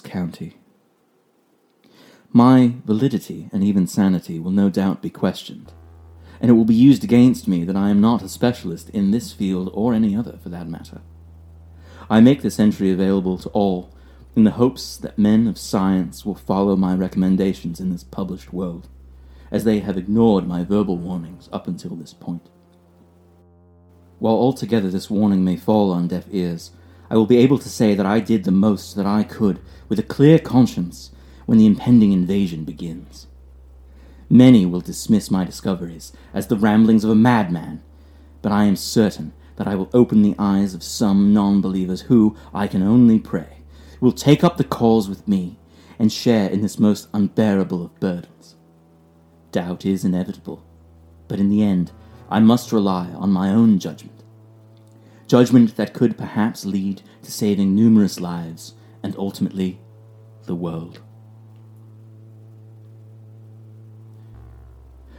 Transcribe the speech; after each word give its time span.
County. 0.00 0.56
My 2.32 2.74
validity 2.84 3.48
and 3.52 3.64
even 3.64 3.86
sanity 3.86 4.38
will 4.38 4.50
no 4.50 4.68
doubt 4.68 5.02
be 5.02 5.10
questioned, 5.10 5.72
and 6.40 6.50
it 6.50 6.54
will 6.54 6.64
be 6.64 6.74
used 6.74 7.04
against 7.04 7.48
me 7.48 7.64
that 7.64 7.76
I 7.76 7.90
am 7.90 8.00
not 8.00 8.22
a 8.22 8.28
specialist 8.28 8.90
in 8.90 9.10
this 9.10 9.32
field 9.32 9.70
or 9.72 9.94
any 9.94 10.14
other 10.14 10.38
for 10.42 10.50
that 10.50 10.68
matter. 10.68 11.00
I 12.10 12.20
make 12.20 12.42
this 12.42 12.60
entry 12.60 12.90
available 12.90 13.38
to 13.38 13.48
all 13.50 13.94
in 14.36 14.44
the 14.44 14.52
hopes 14.52 14.96
that 14.96 15.18
men 15.18 15.46
of 15.48 15.58
science 15.58 16.24
will 16.24 16.34
follow 16.34 16.76
my 16.76 16.94
recommendations 16.94 17.80
in 17.80 17.90
this 17.90 18.04
published 18.04 18.52
world, 18.52 18.88
as 19.50 19.64
they 19.64 19.80
have 19.80 19.96
ignored 19.96 20.46
my 20.46 20.62
verbal 20.64 20.96
warnings 20.96 21.48
up 21.52 21.66
until 21.66 21.96
this 21.96 22.14
point. 22.14 22.48
While 24.18 24.34
altogether 24.34 24.90
this 24.90 25.10
warning 25.10 25.44
may 25.44 25.56
fall 25.56 25.90
on 25.90 26.08
deaf 26.08 26.26
ears, 26.30 26.72
I 27.10 27.16
will 27.16 27.26
be 27.26 27.38
able 27.38 27.58
to 27.58 27.68
say 27.68 27.94
that 27.94 28.06
I 28.06 28.20
did 28.20 28.44
the 28.44 28.50
most 28.50 28.94
that 28.96 29.06
I 29.06 29.22
could 29.22 29.60
with 29.88 29.98
a 29.98 30.02
clear 30.02 30.38
conscience 30.38 31.10
when 31.46 31.58
the 31.58 31.66
impending 31.66 32.12
invasion 32.12 32.64
begins. 32.64 33.26
Many 34.28 34.66
will 34.66 34.80
dismiss 34.80 35.30
my 35.30 35.44
discoveries 35.44 36.12
as 36.34 36.48
the 36.48 36.56
ramblings 36.56 37.04
of 37.04 37.10
a 37.10 37.14
madman, 37.14 37.82
but 38.42 38.52
I 38.52 38.64
am 38.64 38.76
certain 38.76 39.32
that 39.56 39.66
I 39.66 39.74
will 39.74 39.88
open 39.94 40.22
the 40.22 40.34
eyes 40.38 40.74
of 40.74 40.82
some 40.82 41.32
non 41.32 41.62
believers 41.62 42.02
who, 42.02 42.36
I 42.52 42.66
can 42.66 42.82
only 42.82 43.18
pray, 43.18 43.62
will 44.00 44.12
take 44.12 44.44
up 44.44 44.58
the 44.58 44.64
cause 44.64 45.08
with 45.08 45.26
me 45.26 45.58
and 45.98 46.12
share 46.12 46.48
in 46.50 46.60
this 46.60 46.78
most 46.78 47.08
unbearable 47.14 47.82
of 47.82 47.98
burdens. 47.98 48.54
Doubt 49.50 49.86
is 49.86 50.04
inevitable, 50.04 50.62
but 51.26 51.40
in 51.40 51.48
the 51.48 51.62
end, 51.62 51.90
I 52.30 52.40
must 52.40 52.70
rely 52.70 53.08
on 53.14 53.30
my 53.30 53.48
own 53.48 53.78
judgment 53.78 54.17
judgment 55.28 55.76
that 55.76 55.92
could 55.92 56.16
perhaps 56.16 56.64
lead 56.64 57.02
to 57.22 57.30
saving 57.30 57.74
numerous 57.74 58.18
lives 58.18 58.74
and 59.02 59.14
ultimately 59.16 59.78
the 60.46 60.54
world. 60.54 61.00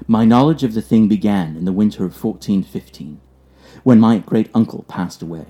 My 0.08 0.26
knowledge 0.26 0.64
of 0.64 0.74
the 0.74 0.82
thing 0.82 1.08
began 1.08 1.56
in 1.56 1.66
the 1.66 1.72
winter 1.72 2.04
of 2.04 2.24
1415, 2.24 3.22
when 3.84 4.00
my 4.00 4.18
great 4.18 4.50
uncle 4.56 4.84
passed 4.88 5.22
away. 5.22 5.46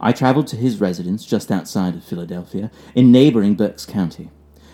I 0.00 0.12
traveled 0.12 0.46
to 0.48 0.56
his 0.56 0.80
residence 0.80 1.26
just 1.26 1.52
outside 1.52 1.94
of 1.94 2.02
Philadelphia, 2.02 2.70
in 2.94 3.12
neighboring 3.12 3.54
Berks 3.54 3.84
County. 3.84 4.30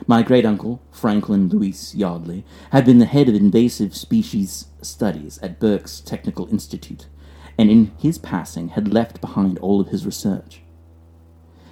My 0.06 0.22
great 0.22 0.46
uncle, 0.46 0.80
Franklin 0.92 1.48
Louis 1.48 1.94
Yardley, 1.94 2.44
had 2.70 2.84
been 2.84 2.98
the 2.98 3.06
head 3.06 3.28
of 3.28 3.34
invasive 3.34 3.96
species 3.96 4.68
studies 4.80 5.38
at 5.42 5.58
Berks 5.58 6.00
Technical 6.00 6.48
Institute 6.48 7.08
and 7.58 7.70
in 7.70 7.92
his 7.98 8.18
passing 8.18 8.68
had 8.68 8.92
left 8.92 9.20
behind 9.20 9.58
all 9.58 9.80
of 9.80 9.88
his 9.88 10.06
research. 10.06 10.62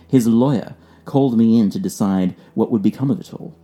His 0.06 0.26
lawyer 0.26 0.74
called 1.04 1.36
me 1.36 1.58
in 1.58 1.70
to 1.70 1.78
decide 1.78 2.34
what 2.54 2.70
would 2.70 2.82
become 2.82 3.10
of 3.10 3.20
it 3.20 3.32
all. 3.32 3.54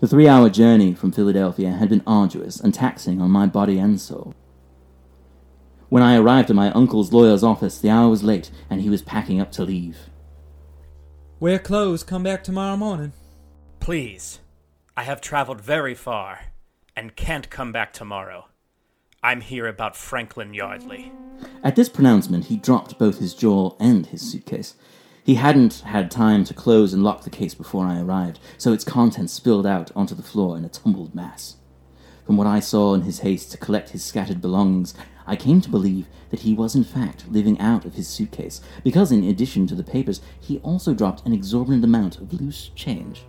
The 0.00 0.08
three 0.08 0.28
hour 0.28 0.48
journey 0.48 0.94
from 0.94 1.12
Philadelphia 1.12 1.72
had 1.72 1.88
been 1.88 2.02
arduous 2.06 2.58
and 2.60 2.72
taxing 2.72 3.20
on 3.20 3.30
my 3.30 3.46
body 3.46 3.78
and 3.78 4.00
soul. 4.00 4.34
When 5.90 6.02
I 6.02 6.16
arrived 6.16 6.50
at 6.50 6.56
my 6.56 6.70
uncle's 6.70 7.12
lawyer's 7.12 7.42
office, 7.42 7.78
the 7.78 7.90
hour 7.90 8.08
was 8.08 8.22
late, 8.22 8.50
and 8.70 8.80
he 8.80 8.88
was 8.88 9.02
packing 9.02 9.40
up 9.40 9.50
to 9.52 9.64
leave. 9.64 9.98
Wear 11.40 11.58
clothes, 11.58 12.04
come 12.04 12.22
back 12.22 12.44
tomorrow 12.44 12.76
morning. 12.76 13.12
Please. 13.80 14.38
I 14.96 15.02
have 15.02 15.20
traveled 15.20 15.60
very 15.60 15.94
far 15.94 16.40
and 16.94 17.16
can't 17.16 17.50
come 17.50 17.72
back 17.72 17.92
tomorrow. 17.92 18.49
I'm 19.22 19.42
here 19.42 19.66
about 19.66 19.96
Franklin 19.96 20.54
Yardley. 20.54 21.12
At 21.62 21.76
this 21.76 21.90
pronouncement, 21.90 22.46
he 22.46 22.56
dropped 22.56 22.98
both 22.98 23.18
his 23.18 23.34
jaw 23.34 23.76
and 23.78 24.06
his 24.06 24.22
suitcase. 24.22 24.76
He 25.22 25.34
hadn't 25.34 25.80
had 25.80 26.10
time 26.10 26.42
to 26.44 26.54
close 26.54 26.94
and 26.94 27.04
lock 27.04 27.24
the 27.24 27.28
case 27.28 27.52
before 27.52 27.84
I 27.84 28.00
arrived, 28.00 28.38
so 28.56 28.72
its 28.72 28.82
contents 28.82 29.34
spilled 29.34 29.66
out 29.66 29.90
onto 29.94 30.14
the 30.14 30.22
floor 30.22 30.56
in 30.56 30.64
a 30.64 30.70
tumbled 30.70 31.14
mass. 31.14 31.56
From 32.24 32.38
what 32.38 32.46
I 32.46 32.60
saw 32.60 32.94
in 32.94 33.02
his 33.02 33.18
haste 33.18 33.52
to 33.52 33.58
collect 33.58 33.90
his 33.90 34.02
scattered 34.02 34.40
belongings, 34.40 34.94
I 35.26 35.36
came 35.36 35.60
to 35.60 35.68
believe 35.68 36.06
that 36.30 36.40
he 36.40 36.54
was 36.54 36.74
in 36.74 36.84
fact 36.84 37.30
living 37.30 37.60
out 37.60 37.84
of 37.84 37.96
his 37.96 38.08
suitcase, 38.08 38.62
because 38.82 39.12
in 39.12 39.24
addition 39.24 39.66
to 39.66 39.74
the 39.74 39.84
papers, 39.84 40.22
he 40.40 40.60
also 40.60 40.94
dropped 40.94 41.26
an 41.26 41.34
exorbitant 41.34 41.84
amount 41.84 42.16
of 42.16 42.32
loose 42.32 42.70
change. 42.74 43.26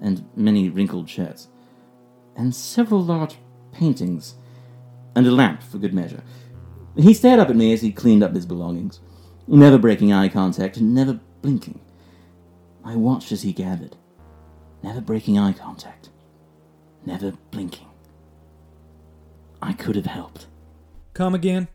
And 0.00 0.28
many 0.34 0.68
wrinkled 0.68 1.08
shirts. 1.08 1.46
And 2.34 2.52
several 2.52 3.04
large 3.04 3.36
paintings 3.70 4.34
and 5.18 5.26
a 5.26 5.32
lamp 5.32 5.64
for 5.64 5.78
good 5.78 5.92
measure. 5.92 6.22
He 6.96 7.12
stared 7.12 7.40
up 7.40 7.50
at 7.50 7.56
me 7.56 7.72
as 7.72 7.82
he 7.82 7.90
cleaned 7.90 8.22
up 8.22 8.36
his 8.36 8.46
belongings, 8.46 9.00
never 9.48 9.76
breaking 9.76 10.12
eye 10.12 10.28
contact 10.28 10.76
and 10.76 10.94
never 10.94 11.18
blinking. 11.42 11.80
I 12.84 12.94
watched 12.94 13.32
as 13.32 13.42
he 13.42 13.52
gathered, 13.52 13.96
never 14.80 15.00
breaking 15.00 15.36
eye 15.36 15.54
contact, 15.54 16.10
never 17.04 17.32
blinking. 17.50 17.88
I 19.60 19.72
could 19.72 19.96
have 19.96 20.06
helped. 20.06 20.46
Come 21.14 21.34
again? 21.34 21.66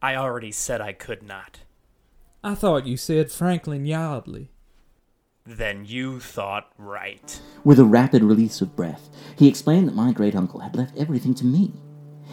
I 0.00 0.16
already 0.16 0.52
said 0.52 0.80
I 0.80 0.94
could 0.94 1.22
not. 1.22 1.60
I 2.42 2.54
thought 2.54 2.86
you 2.86 2.96
said 2.96 3.30
Franklin 3.30 3.84
Yardley. 3.84 4.52
Then 5.44 5.84
you 5.84 6.18
thought 6.20 6.72
right. 6.78 7.38
With 7.62 7.78
a 7.78 7.84
rapid 7.84 8.22
release 8.22 8.62
of 8.62 8.74
breath, 8.74 9.10
he 9.36 9.48
explained 9.48 9.86
that 9.86 9.94
my 9.94 10.12
great 10.12 10.34
uncle 10.34 10.60
had 10.60 10.76
left 10.76 10.96
everything 10.96 11.34
to 11.34 11.44
me 11.44 11.74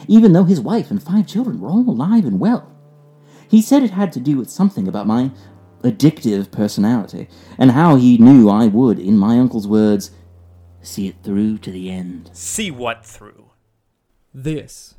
even 0.08 0.34
though 0.34 0.44
his 0.44 0.60
wife 0.60 0.92
and 0.92 1.02
five 1.02 1.28
children 1.28 1.60
were 1.60 1.70
all 1.70 1.90
alive 1.90 2.26
and 2.26 2.40
well. 2.40 2.72
He 3.48 3.62
said 3.62 3.84
it 3.84 3.92
had 3.92 4.12
to 4.14 4.20
do 4.20 4.38
with 4.38 4.50
something 4.50 4.88
about 4.88 5.08
my 5.08 5.32
addictive 5.84 6.50
personality, 6.50 7.28
and 7.58 7.72
how 7.72 7.96
he 7.96 8.18
knew 8.18 8.50
I 8.50 8.68
would, 8.68 9.00
in 9.00 9.18
my 9.18 9.38
uncle's 9.38 9.68
words, 9.68 10.12
see 10.82 11.08
it 11.08 11.16
through 11.24 11.58
to 11.60 11.72
the 11.72 11.92
end. 11.92 12.30
See 12.34 12.72
what 12.72 13.06
through? 13.06 13.52
This. 14.34 14.96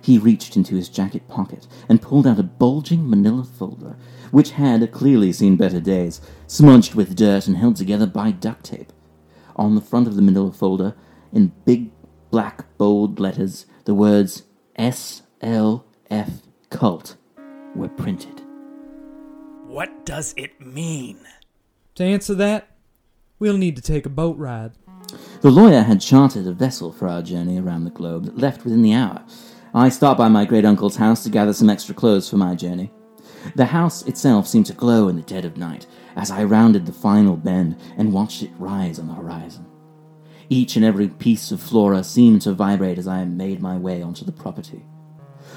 He 0.00 0.18
reached 0.18 0.56
into 0.56 0.74
his 0.74 0.88
jacket 0.88 1.28
pocket 1.28 1.66
and 1.88 2.00
pulled 2.00 2.26
out 2.26 2.38
a 2.38 2.42
bulging 2.42 3.08
manila 3.08 3.44
folder, 3.44 3.96
which 4.30 4.52
had 4.52 4.90
clearly 4.92 5.32
seen 5.32 5.56
better 5.56 5.80
days, 5.80 6.20
smudged 6.46 6.94
with 6.94 7.16
dirt 7.16 7.46
and 7.46 7.56
held 7.56 7.76
together 7.76 8.06
by 8.06 8.30
duct 8.30 8.64
tape. 8.64 8.92
On 9.56 9.74
the 9.74 9.80
front 9.80 10.06
of 10.06 10.16
the 10.16 10.22
manila 10.22 10.52
folder, 10.52 10.94
in 11.32 11.52
big 11.64 11.90
black 12.30 12.64
bold 12.78 13.18
letters, 13.20 13.66
the 13.84 13.94
words 13.94 14.44
SLF 14.78 15.82
Cult 16.70 17.16
were 17.74 17.88
printed. 17.88 18.42
What 19.66 20.04
does 20.06 20.34
it 20.36 20.60
mean? 20.60 21.18
To 21.96 22.04
answer 22.04 22.34
that, 22.34 22.68
we'll 23.38 23.58
need 23.58 23.76
to 23.76 23.82
take 23.82 24.06
a 24.06 24.10
boat 24.10 24.36
ride. 24.38 24.72
The 25.40 25.50
lawyer 25.50 25.82
had 25.82 26.00
chartered 26.00 26.46
a 26.46 26.52
vessel 26.52 26.92
for 26.92 27.08
our 27.08 27.22
journey 27.22 27.58
around 27.58 27.84
the 27.84 27.90
globe 27.90 28.24
that 28.24 28.38
left 28.38 28.64
within 28.64 28.82
the 28.82 28.94
hour. 28.94 29.22
I 29.74 29.88
stopped 29.88 30.18
by 30.18 30.28
my 30.28 30.44
great 30.44 30.64
uncle's 30.64 30.96
house 30.96 31.22
to 31.24 31.30
gather 31.30 31.52
some 31.52 31.70
extra 31.70 31.94
clothes 31.94 32.28
for 32.28 32.36
my 32.36 32.54
journey. 32.54 32.90
The 33.54 33.66
house 33.66 34.06
itself 34.06 34.46
seemed 34.46 34.66
to 34.66 34.72
glow 34.72 35.08
in 35.08 35.16
the 35.16 35.22
dead 35.22 35.44
of 35.44 35.56
night 35.56 35.86
as 36.16 36.30
I 36.30 36.44
rounded 36.44 36.86
the 36.86 36.92
final 36.92 37.36
bend 37.36 37.76
and 37.96 38.12
watched 38.12 38.42
it 38.42 38.50
rise 38.58 38.98
on 38.98 39.08
the 39.08 39.14
horizon. 39.14 39.66
Each 40.50 40.76
and 40.76 40.84
every 40.84 41.08
piece 41.08 41.52
of 41.52 41.60
flora 41.60 42.02
seemed 42.02 42.42
to 42.42 42.52
vibrate 42.52 42.98
as 42.98 43.06
I 43.06 43.24
made 43.24 43.60
my 43.60 43.76
way 43.76 44.00
onto 44.00 44.24
the 44.24 44.32
property. 44.32 44.84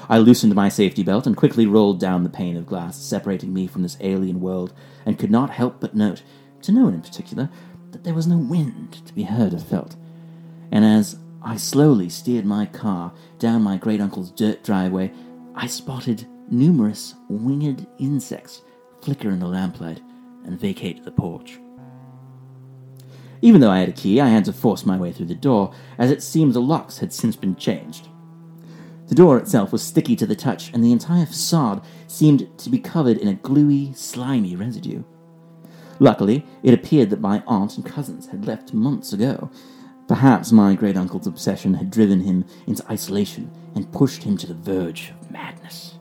I 0.08 0.18
loosened 0.18 0.54
my 0.54 0.68
safety 0.68 1.02
belt 1.02 1.26
and 1.26 1.36
quickly 1.36 1.66
rolled 1.66 1.98
down 1.98 2.24
the 2.24 2.30
pane 2.30 2.56
of 2.56 2.66
glass 2.66 2.98
separating 2.98 3.54
me 3.54 3.66
from 3.66 3.82
this 3.82 3.96
alien 4.00 4.40
world, 4.40 4.74
and 5.06 5.18
could 5.18 5.30
not 5.30 5.50
help 5.50 5.80
but 5.80 5.94
note, 5.94 6.22
to 6.62 6.72
no 6.72 6.84
one 6.84 6.94
in 6.94 7.00
particular, 7.00 7.48
that 7.92 8.04
there 8.04 8.14
was 8.14 8.26
no 8.26 8.36
wind 8.36 9.06
to 9.06 9.14
be 9.14 9.22
heard 9.22 9.54
or 9.54 9.58
felt. 9.58 9.96
And 10.70 10.84
as 10.84 11.18
I 11.42 11.56
slowly 11.56 12.08
steered 12.08 12.44
my 12.44 12.66
car 12.66 13.12
down 13.38 13.62
my 13.62 13.76
great 13.76 14.00
uncle's 14.00 14.30
dirt 14.30 14.62
driveway, 14.62 15.12
I 15.54 15.66
spotted 15.66 16.26
numerous 16.50 17.14
winged 17.28 17.86
insects 17.98 18.62
flicker 19.00 19.30
in 19.30 19.40
the 19.40 19.48
lamplight 19.48 20.00
and 20.44 20.58
vacate 20.58 21.04
the 21.04 21.10
porch. 21.10 21.58
Even 23.42 23.60
though 23.60 23.70
I 23.70 23.80
had 23.80 23.88
a 23.88 23.92
key, 23.92 24.20
I 24.20 24.28
had 24.28 24.44
to 24.46 24.52
force 24.52 24.86
my 24.86 24.96
way 24.96 25.12
through 25.12 25.26
the 25.26 25.34
door, 25.34 25.74
as 25.98 26.10
it 26.10 26.22
seemed 26.22 26.54
the 26.54 26.60
locks 26.60 26.98
had 26.98 27.12
since 27.12 27.34
been 27.34 27.56
changed. 27.56 28.08
The 29.08 29.16
door 29.16 29.36
itself 29.36 29.72
was 29.72 29.82
sticky 29.82 30.16
to 30.16 30.26
the 30.26 30.36
touch, 30.36 30.72
and 30.72 30.82
the 30.82 30.92
entire 30.92 31.26
facade 31.26 31.84
seemed 32.06 32.56
to 32.58 32.70
be 32.70 32.78
covered 32.78 33.18
in 33.18 33.28
a 33.28 33.34
gluey, 33.34 33.92
slimy 33.94 34.54
residue. 34.56 35.02
Luckily, 35.98 36.46
it 36.62 36.72
appeared 36.72 37.10
that 37.10 37.20
my 37.20 37.42
aunt 37.46 37.76
and 37.76 37.84
cousins 37.84 38.28
had 38.28 38.46
left 38.46 38.72
months 38.72 39.12
ago. 39.12 39.50
Perhaps 40.08 40.52
my 40.52 40.74
great 40.74 40.96
uncle's 40.96 41.26
obsession 41.26 41.74
had 41.74 41.90
driven 41.90 42.20
him 42.20 42.44
into 42.66 42.84
isolation 42.90 43.50
and 43.74 43.92
pushed 43.92 44.22
him 44.22 44.36
to 44.36 44.46
the 44.46 44.54
verge 44.54 45.12
of 45.20 45.30
madness. 45.30 45.98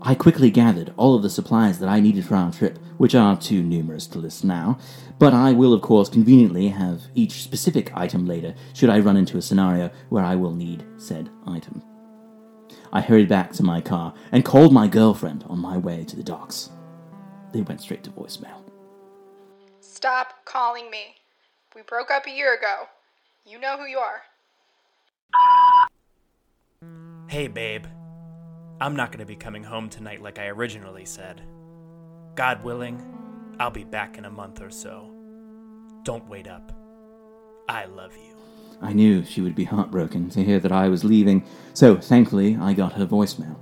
I 0.00 0.14
quickly 0.14 0.50
gathered 0.50 0.94
all 0.96 1.16
of 1.16 1.22
the 1.22 1.30
supplies 1.30 1.80
that 1.80 1.88
I 1.88 1.98
needed 1.98 2.24
for 2.24 2.36
our 2.36 2.52
trip, 2.52 2.78
which 2.96 3.14
are 3.14 3.36
too 3.36 3.62
numerous 3.62 4.06
to 4.08 4.18
list 4.18 4.44
now, 4.44 4.78
but 5.18 5.32
I 5.32 5.52
will, 5.52 5.72
of 5.72 5.82
course, 5.82 6.08
conveniently 6.08 6.68
have 6.68 7.02
each 7.14 7.42
specific 7.42 7.90
item 7.96 8.26
later 8.26 8.54
should 8.74 8.90
I 8.90 9.00
run 9.00 9.16
into 9.16 9.38
a 9.38 9.42
scenario 9.42 9.90
where 10.08 10.24
I 10.24 10.36
will 10.36 10.52
need 10.52 10.84
said 10.98 11.30
item. 11.46 11.82
I 12.92 13.00
hurried 13.00 13.28
back 13.28 13.52
to 13.54 13.62
my 13.62 13.80
car 13.80 14.14
and 14.32 14.44
called 14.44 14.72
my 14.72 14.86
girlfriend 14.86 15.44
on 15.48 15.58
my 15.58 15.76
way 15.76 16.04
to 16.04 16.16
the 16.16 16.22
docks. 16.22 16.70
They 17.52 17.62
went 17.62 17.80
straight 17.80 18.04
to 18.04 18.10
voicemail. 18.10 18.62
Stop 19.80 20.44
calling 20.44 20.90
me. 20.90 21.16
We 21.74 21.82
broke 21.82 22.10
up 22.10 22.26
a 22.26 22.30
year 22.30 22.54
ago. 22.54 22.88
You 23.46 23.58
know 23.58 23.76
who 23.78 23.86
you 23.86 23.98
are. 23.98 24.22
Hey, 27.28 27.48
babe. 27.48 27.86
I'm 28.80 28.94
not 28.94 29.10
going 29.10 29.20
to 29.20 29.26
be 29.26 29.36
coming 29.36 29.64
home 29.64 29.88
tonight 29.88 30.22
like 30.22 30.38
I 30.38 30.48
originally 30.48 31.06
said. 31.06 31.42
God 32.34 32.62
willing, 32.62 33.02
I'll 33.58 33.70
be 33.70 33.84
back 33.84 34.18
in 34.18 34.26
a 34.26 34.30
month 34.30 34.60
or 34.60 34.70
so. 34.70 35.10
Don't 36.02 36.28
wait 36.28 36.46
up. 36.46 36.72
I 37.68 37.86
love 37.86 38.14
you. 38.16 38.36
I 38.82 38.92
knew 38.92 39.24
she 39.24 39.40
would 39.40 39.54
be 39.54 39.64
heartbroken 39.64 40.28
to 40.30 40.44
hear 40.44 40.60
that 40.60 40.72
I 40.72 40.88
was 40.88 41.04
leaving, 41.04 41.44
so 41.72 41.96
thankfully 41.96 42.56
I 42.60 42.74
got 42.74 42.92
her 42.92 43.06
voicemail. 43.06 43.56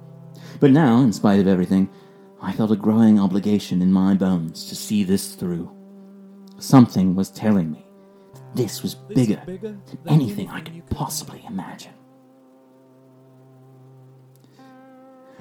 But 0.59 0.73
now, 0.73 1.01
in 1.01 1.13
spite 1.13 1.39
of 1.41 1.47
everything, 1.47 1.89
I 2.43 2.53
felt 2.53 2.73
a 2.73 2.77
growing 2.77 3.21
obligation 3.21 3.81
in 3.81 3.93
my 3.93 4.15
bones 4.15 4.69
to 4.69 4.75
see 4.75 5.05
this 5.05 5.35
through. 5.35 5.71
Something 6.59 7.15
was 7.15 7.31
telling 7.31 7.71
me 7.71 7.87
that 8.35 8.57
this 8.57 8.83
was 8.83 8.95
bigger, 8.95 9.43
bigger 9.47 9.79
than 9.87 9.99
anything 10.09 10.49
I 10.49 10.57
anything 10.59 10.75
you 10.75 10.83
could 10.83 10.91
could 10.91 10.97
possibly 10.97 11.45
imagine. 11.47 11.95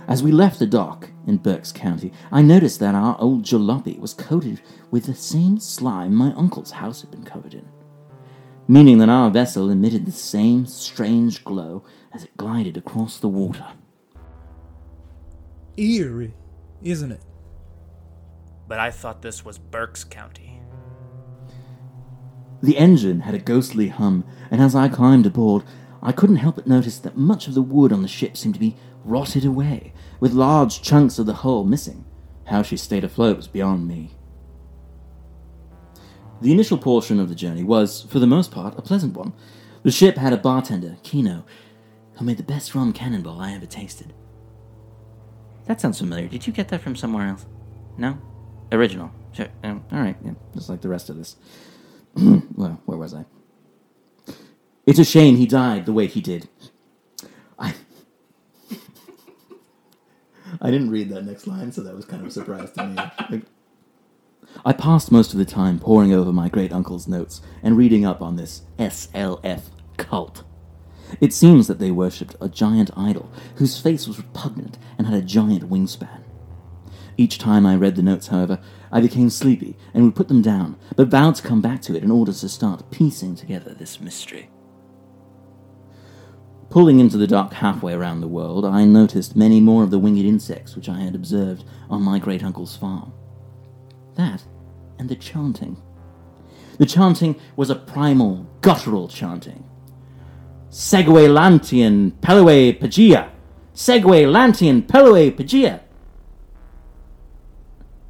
As 0.08 0.22
we 0.22 0.32
left 0.32 0.60
the 0.60 0.66
dock 0.66 1.10
in 1.26 1.38
Berks 1.38 1.72
County, 1.72 2.12
I 2.32 2.42
noticed 2.42 2.80
that 2.82 2.96
our 2.96 3.16
old 3.20 3.44
jalopy 3.44 3.98
was 3.98 4.14
coated 4.14 4.62
with 4.92 5.06
the 5.06 5.16
same 5.16 5.60
slime 5.60 6.14
my 6.14 6.34
uncle's 6.34 6.72
house 6.72 7.02
had 7.02 7.12
been 7.12 7.24
covered 7.24 7.54
in, 7.54 7.68
meaning 8.68 8.98
that 8.98 9.10
our 9.10 9.30
vessel 9.30 9.70
emitted 9.70 10.06
the 10.06 10.12
same 10.12 10.66
strange 10.66 11.44
glow 11.46 11.84
as 12.14 12.26
it 12.26 12.36
glided 12.36 12.76
across 12.76 13.18
the 13.18 13.30
water. 13.30 13.68
Eerie, 15.78 16.34
isn't 16.84 17.12
it? 17.14 17.22
But 18.68 18.80
I 18.80 18.92
thought 18.92 19.22
this 19.22 19.46
was 19.46 19.58
Berks 19.58 20.04
County. 20.04 20.60
The 22.62 22.78
engine 22.78 23.22
had 23.22 23.36
a 23.36 23.40
ghostly 23.40 23.88
hum, 23.88 24.26
and 24.52 24.62
as 24.62 24.76
I 24.76 24.90
climbed 24.90 25.26
aboard, 25.26 25.64
I 26.02 26.12
couldn't 26.12 26.36
help 26.36 26.56
but 26.56 26.68
notice 26.68 26.98
that 27.00 27.18
much 27.18 27.48
of 27.48 27.54
the 27.54 27.62
wood 27.62 27.94
on 27.94 28.02
the 28.02 28.08
ship 28.10 28.36
seemed 28.36 28.56
to 28.56 28.60
be 28.60 28.76
rotted 29.04 29.46
away, 29.46 29.94
with 30.20 30.34
large 30.34 30.82
chunks 30.82 31.20
of 31.20 31.26
the 31.26 31.34
hull 31.34 31.64
missing. 31.64 32.06
How 32.46 32.62
she 32.62 32.78
stayed 32.78 33.04
afloat 33.04 33.38
was 33.38 33.48
beyond 33.48 33.88
me. 33.88 34.12
The 36.42 36.52
initial 36.52 36.78
portion 36.78 37.20
of 37.20 37.30
the 37.30 37.36
journey 37.36 37.64
was, 37.64 38.02
for 38.04 38.20
the 38.20 38.28
most 38.28 38.52
part, 38.52 38.78
a 38.78 38.82
pleasant 38.82 39.16
one. 39.16 39.34
The 39.84 39.92
ship 39.92 40.18
had 40.18 40.34
a 40.34 40.38
bartender, 40.38 40.98
Kino, 41.04 41.46
who 42.16 42.26
made 42.26 42.38
the 42.38 42.44
best 42.44 42.76
rum 42.76 42.92
cannonball 42.94 43.40
I 43.40 43.54
ever 43.54 43.66
tasted. 43.66 44.14
That 45.66 45.80
sounds 45.80 46.00
familiar. 46.00 46.28
Did 46.28 46.46
you 46.46 46.54
get 46.54 46.68
that 46.70 46.82
from 46.82 46.96
somewhere 46.96 47.28
else? 47.28 47.46
No? 47.98 48.18
Original. 48.72 49.12
Sure. 49.32 49.48
Um, 49.64 49.86
all 49.92 50.00
right. 50.00 50.18
Yeah, 50.24 50.34
just 50.54 50.70
like 50.70 50.82
the 50.82 50.90
rest 50.90 51.10
of 51.10 51.18
this. 51.18 51.38
well, 52.16 52.82
where 52.86 52.98
was 52.98 53.14
I? 53.14 53.26
It's 54.86 55.00
a 55.00 55.06
shame 55.06 55.38
he 55.38 55.46
died 55.46 55.86
the 55.86 55.94
way 55.94 56.08
he 56.08 56.20
did. 56.22 56.50
I 60.62 60.72
didn't 60.72 60.92
read 60.92 61.10
that 61.10 61.26
next 61.26 61.48
line, 61.48 61.72
so 61.72 61.82
that 61.82 61.96
was 61.96 62.06
kind 62.06 62.22
of 62.22 62.28
a 62.28 62.32
surprise 62.32 62.72
to 62.72 62.88
me. 63.30 63.42
I 64.66 64.74
passed 64.74 65.12
most 65.12 65.34
of 65.34 65.40
the 65.40 65.46
time 65.46 65.80
poring 65.80 66.14
over 66.14 66.32
my 66.32 66.50
great 66.50 66.72
uncle's 66.72 67.08
notes 67.08 67.42
and 67.62 67.78
reading 67.78 68.06
up 68.06 68.22
on 68.22 68.36
this 68.36 68.64
SLF 68.78 69.64
cult. 69.98 70.44
It 71.20 71.34
seems 71.34 71.68
that 71.68 71.80
they 71.80 71.92
worshipped 71.92 72.36
a 72.42 72.50
giant 72.50 72.92
idol 72.96 73.32
whose 73.56 73.80
face 73.80 74.08
was 74.08 74.18
repugnant 74.18 74.78
and 74.98 75.08
had 75.08 75.16
a 75.16 75.22
giant 75.26 75.70
wingspan. 75.70 76.24
Each 77.18 77.38
time 77.38 77.66
I 77.66 77.76
read 77.76 77.96
the 77.96 78.02
notes, 78.02 78.28
however, 78.28 78.60
I 78.92 79.00
became 79.00 79.30
sleepy 79.30 79.78
and 79.94 80.04
would 80.04 80.16
put 80.16 80.28
them 80.28 80.42
down, 80.42 80.78
but 80.96 81.10
vowed 81.10 81.36
to 81.36 81.44
come 81.44 81.62
back 81.62 81.82
to 81.84 81.96
it 81.96 82.04
in 82.04 82.10
order 82.10 82.34
to 82.34 82.50
start 82.50 82.90
piecing 82.90 83.36
together 83.36 83.74
this 83.74 84.02
mystery. 84.02 84.50
Pulling 86.74 87.00
into 87.00 87.18
the 87.18 87.28
dock 87.28 87.54
halfway 87.54 87.94
around 87.94 88.22
the 88.22 88.28
world, 88.28 88.66
I 88.66 88.84
noticed 88.84 89.36
many 89.36 89.60
more 89.60 89.84
of 89.84 89.92
the 89.92 90.00
winged 90.00 90.26
insects 90.26 90.76
which 90.76 90.90
I 90.90 91.02
had 91.02 91.14
observed 91.14 91.64
on 91.88 92.02
my 92.02 92.18
great 92.18 92.44
uncle's 92.44 92.76
farm. 92.76 93.14
That 94.16 94.44
and 94.98 95.08
the 95.08 95.16
chanting. 95.16 95.80
The 96.80 96.88
chanting 96.88 97.40
was 97.56 97.70
a 97.70 97.76
primal, 97.76 98.48
guttural 98.62 99.08
chanting. 99.08 99.70
Segwe 100.72 101.30
Lantian 101.30 102.14
Pelue 102.14 102.80
Pagia! 102.80 103.30
Segwe 103.76 104.26
Lantian 104.26 104.82
Pelue 104.82 105.30
Pagia! 105.30 105.80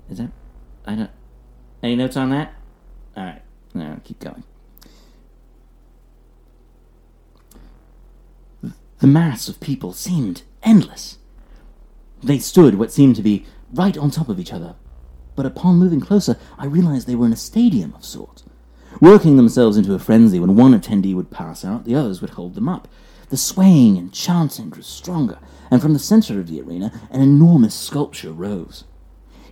Is 0.10 0.20
that. 0.20 0.32
I 0.86 0.96
don't. 0.96 1.12
Any 1.84 1.98
notes 1.98 2.16
on 2.16 2.30
that? 2.30 2.54
Alright, 3.18 3.42
no, 3.74 4.00
keep 4.06 4.22
going. 4.22 4.46
The 9.04 9.08
mass 9.08 9.50
of 9.50 9.60
people 9.60 9.92
seemed 9.92 10.44
endless. 10.64 11.18
They 12.24 12.40
stood 12.40 12.76
what 12.76 12.94
seemed 12.94 13.18
to 13.18 13.22
be 13.22 13.46
right 13.74 13.98
on 13.98 14.10
top 14.10 14.30
of 14.30 14.40
each 14.40 14.54
other, 14.54 14.76
but 15.36 15.46
upon 15.46 15.76
moving 15.76 16.00
closer, 16.00 16.38
I 16.58 16.68
realized 16.68 17.06
they 17.06 17.16
were 17.16 17.26
in 17.26 17.34
a 17.34 17.36
stadium 17.36 17.94
of 17.96 18.06
sorts. 18.06 18.46
Working 19.02 19.36
themselves 19.36 19.76
into 19.76 19.94
a 19.94 20.00
frenzy 20.00 20.40
when 20.40 20.56
one 20.56 20.72
attendee 20.72 21.14
would 21.14 21.32
pass 21.32 21.66
out, 21.66 21.84
the 21.84 21.96
others 21.96 22.22
would 22.22 22.30
hold 22.30 22.56
them 22.56 22.70
up. 22.70 22.88
The 23.28 23.36
swaying 23.36 23.98
and 23.98 24.14
chanting 24.14 24.70
grew 24.70 24.84
stronger, 24.84 25.40
and 25.70 25.82
from 25.82 25.92
the 25.92 26.00
center 26.00 26.40
of 26.40 26.48
the 26.48 26.62
arena, 26.62 26.98
an 27.12 27.20
enormous 27.20 27.76
sculpture 27.76 28.32
rose. 28.32 28.86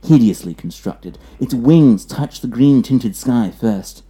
Hideously 0.01 0.53
constructed, 0.53 1.17
its 1.41 1.53
wings 1.53 2.05
touched 2.05 2.41
the 2.41 2.47
green 2.47 2.81
tinted 2.81 3.17
sky 3.17 3.51
first. 3.51 4.01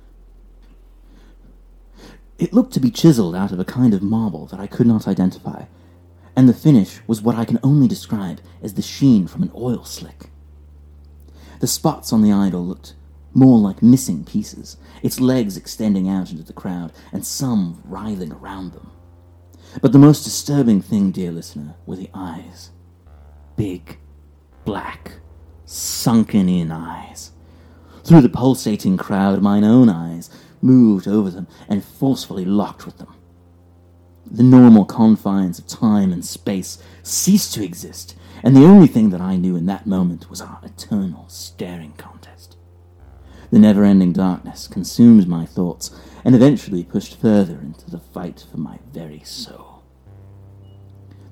It 2.41 2.53
looked 2.53 2.74
to 2.74 2.79
be 2.79 2.89
chiseled 2.89 3.36
out 3.36 3.51
of 3.51 3.60
a 3.60 3.63
kind 3.63 3.93
of 3.93 4.01
marble 4.01 4.48
that 4.48 4.60
I 4.60 4.65
could 4.65 4.88
not 4.88 5.07
identify, 5.07 5.65
and 6.36 6.50
the 6.50 6.55
finish 6.55 7.00
was 7.05 7.21
what 7.21 7.36
I 7.36 7.45
can 7.45 7.60
only 7.62 7.88
describe 7.88 8.41
as 8.63 8.74
the 8.74 8.81
sheen 8.81 9.27
from 9.27 9.43
an 9.43 9.51
oil 9.55 9.86
slick. 9.86 10.31
The 11.60 11.67
spots 11.67 12.12
on 12.12 12.24
the 12.24 12.31
idol 12.31 12.65
looked 12.65 12.95
more 13.36 13.60
like 13.60 13.83
missing 13.83 14.25
pieces, 14.25 14.77
its 15.03 15.19
legs 15.19 15.55
extending 15.55 16.10
out 16.10 16.31
into 16.31 16.41
the 16.41 16.51
crowd, 16.51 16.91
and 17.12 17.24
some 17.24 17.79
writhing 17.86 18.31
around 18.31 18.74
them. 18.74 18.89
But 19.79 19.91
the 19.91 20.00
most 20.00 20.24
disturbing 20.24 20.81
thing, 20.81 21.12
dear 21.12 21.31
listener, 21.31 21.75
were 21.86 21.95
the 21.95 22.10
eyes. 22.12 22.71
Big, 23.55 24.00
black, 24.65 25.19
sunken 25.65 26.50
in 26.50 26.71
eyes. 26.71 27.33
Through 28.03 28.21
the 28.21 28.29
pulsating 28.29 28.98
crowd, 28.98 29.43
mine 29.43 29.63
own 29.63 29.89
eyes 29.89 30.31
moved 30.62 31.08
over 31.08 31.30
them 31.30 31.48
and 31.68 31.84
forcefully 31.84 32.46
locked 32.46 32.86
with 32.86 32.98
them. 32.98 33.13
The 34.30 34.44
normal 34.44 34.86
confines 34.86 35.60
of 35.60 35.68
time 35.68 36.13
and 36.13 36.24
space 36.24 36.82
ceased 37.03 37.53
to 37.56 37.63
exist, 37.63 38.15
and 38.44 38.56
the 38.56 38.65
only 38.65 38.88
thing 38.88 39.10
that 39.10 39.22
I 39.22 39.36
knew 39.36 39.56
in 39.56 39.65
that 39.65 39.86
moment 39.86 40.30
was 40.30 40.41
our 40.41 40.60
eternal 40.63 41.27
staring 41.27 41.94
contest. 41.94 42.58
The 43.51 43.60
never 43.60 43.84
ending 43.84 44.13
darkness 44.13 44.68
consumed 44.68 45.27
my 45.27 45.46
thoughts 45.46 45.91
and 46.24 46.34
eventually 46.34 46.84
pushed 46.84 47.20
further 47.20 47.60
into 47.60 47.89
the 47.91 48.00
fight 48.00 48.46
for 48.50 48.58
my 48.58 48.80
very 48.94 49.22
soul. 49.25 49.84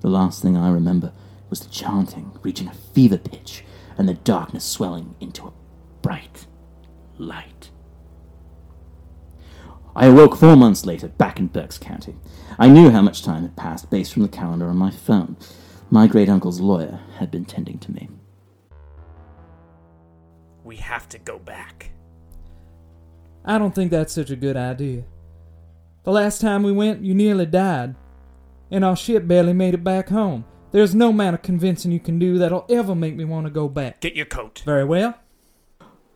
The 0.02 0.10
last 0.10 0.42
thing 0.42 0.58
I 0.58 0.70
remember 0.70 1.14
was 1.50 1.62
the 1.62 1.70
chanting 1.70 2.38
reaching 2.44 2.68
a 2.68 2.74
fever 2.74 3.18
pitch 3.18 3.64
and 3.98 4.08
the 4.08 4.14
darkness 4.14 4.66
swelling 4.66 5.16
into 5.20 5.48
a 5.48 5.54
bright 6.02 6.48
light. 7.18 7.69
I 9.96 10.06
awoke 10.06 10.36
four 10.36 10.56
months 10.56 10.86
later 10.86 11.08
back 11.08 11.40
in 11.40 11.48
Berks 11.48 11.78
County. 11.78 12.16
I 12.58 12.68
knew 12.68 12.90
how 12.90 13.02
much 13.02 13.24
time 13.24 13.42
had 13.42 13.56
passed 13.56 13.90
based 13.90 14.14
from 14.14 14.22
the 14.22 14.28
calendar 14.30 14.68
on 14.68 14.78
my 14.78 14.92
phone. 14.92 15.38
My 15.90 16.08
great 16.08 16.30
uncle's 16.30 16.60
lawyer 16.60 17.00
had 17.18 17.32
been 17.32 17.46
tending 17.46 17.80
to 17.80 17.92
me. 17.92 18.10
We 20.64 20.78
have 20.78 21.10
to 21.10 21.18
go 21.18 21.40
back. 21.40 21.92
I 23.44 23.58
don't 23.58 23.74
think 23.74 23.90
that's 23.90 24.14
such 24.14 24.30
a 24.30 24.36
good 24.36 24.56
idea. 24.56 25.04
The 26.04 26.12
last 26.12 26.42
time 26.42 26.64
we 26.64 26.72
went, 26.72 27.02
you 27.02 27.16
nearly 27.16 27.46
died, 27.46 27.96
and 28.70 28.86
our 28.86 28.96
ship 28.96 29.28
barely 29.28 29.54
made 29.54 29.74
it 29.74 29.84
back 29.84 30.10
home. 30.10 30.46
There's 30.72 30.94
no 30.94 31.10
amount 31.10 31.34
of 31.34 31.42
convincing 31.42 31.92
you 31.92 32.00
can 32.00 32.20
do 32.20 32.38
that'll 32.38 32.66
ever 32.70 32.94
make 32.94 33.16
me 33.16 33.26
want 33.26 33.48
to 33.48 33.52
go 33.52 33.68
back. 33.68 34.02
Get 34.02 34.16
your 34.16 34.28
coat. 34.28 34.62
Very 34.66 34.86
well. 34.86 35.16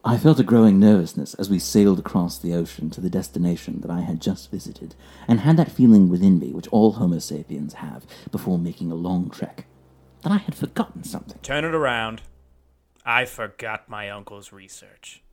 I 0.06 0.18
felt 0.18 0.40
a 0.40 0.44
growing 0.44 0.82
nervousness 0.82 1.34
as 1.36 1.50
we 1.50 1.60
sailed 1.60 1.98
across 1.98 2.38
the 2.38 2.54
ocean 2.54 2.90
to 2.90 3.00
the 3.00 3.10
destination 3.10 3.80
that 3.82 3.90
I 3.90 4.02
had 4.02 4.22
just 4.22 4.52
visited, 4.52 4.96
and 5.30 5.40
had 5.40 5.56
that 5.56 5.72
feeling 5.72 6.10
within 6.10 6.40
me 6.40 6.52
which 6.52 6.68
all 6.68 6.94
Homo 6.94 7.20
sapiens 7.20 7.76
have 7.76 8.06
before 8.30 8.60
making 8.60 8.92
a 8.92 8.96
long 8.96 9.30
trek 9.30 9.66
that 10.24 10.32
I 10.32 10.38
had 10.38 10.56
forgotten 10.56 11.06
something. 11.06 11.40
Turn 11.42 11.64
it 11.64 11.74
around. 11.74 12.22
I 13.06 13.24
forgot 13.24 13.88
my 13.88 14.10
uncle's 14.10 14.52
research. 14.52 15.24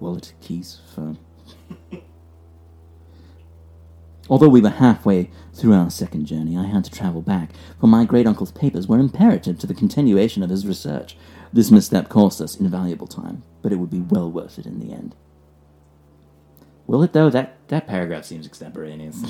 Wallet, 0.00 0.32
keys, 0.40 0.80
phone. 0.94 1.18
Although 4.28 4.48
we 4.48 4.60
were 4.60 4.70
halfway 4.70 5.30
through 5.54 5.74
our 5.74 5.90
second 5.90 6.26
journey, 6.26 6.56
I 6.56 6.66
had 6.66 6.84
to 6.84 6.90
travel 6.90 7.22
back, 7.22 7.50
for 7.80 7.86
my 7.86 8.04
great 8.04 8.26
uncle's 8.26 8.50
papers 8.50 8.88
were 8.88 8.98
imperative 8.98 9.58
to 9.60 9.66
the 9.66 9.74
continuation 9.74 10.42
of 10.42 10.50
his 10.50 10.66
research. 10.66 11.16
This 11.52 11.70
misstep 11.70 12.08
cost 12.08 12.40
us 12.40 12.56
invaluable 12.56 13.06
time, 13.06 13.44
but 13.62 13.72
it 13.72 13.76
would 13.76 13.90
be 13.90 14.00
well 14.00 14.30
worth 14.30 14.58
it 14.58 14.66
in 14.66 14.80
the 14.80 14.92
end. 14.92 15.14
Will 16.86 17.02
it, 17.02 17.12
though? 17.12 17.30
That, 17.30 17.56
that 17.68 17.86
paragraph 17.86 18.24
seems 18.24 18.46
extemporaneous. 18.46 19.22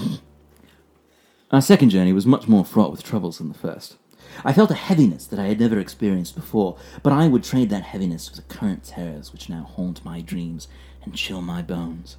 our 1.50 1.62
second 1.62 1.90
journey 1.90 2.12
was 2.12 2.26
much 2.26 2.48
more 2.48 2.64
fraught 2.64 2.90
with 2.90 3.02
troubles 3.02 3.38
than 3.38 3.48
the 3.48 3.54
first. 3.54 3.96
I 4.44 4.52
felt 4.52 4.70
a 4.70 4.74
heaviness 4.74 5.26
that 5.26 5.38
I 5.38 5.46
had 5.46 5.60
never 5.60 5.78
experienced 5.78 6.34
before, 6.34 6.76
but 7.02 7.12
I 7.12 7.28
would 7.28 7.44
trade 7.44 7.70
that 7.70 7.82
heaviness 7.82 8.28
for 8.28 8.36
the 8.36 8.42
current 8.42 8.84
terrors 8.84 9.32
which 9.32 9.48
now 9.48 9.62
haunt 9.62 10.04
my 10.04 10.20
dreams 10.20 10.68
and 11.04 11.14
chill 11.14 11.40
my 11.40 11.62
bones. 11.62 12.16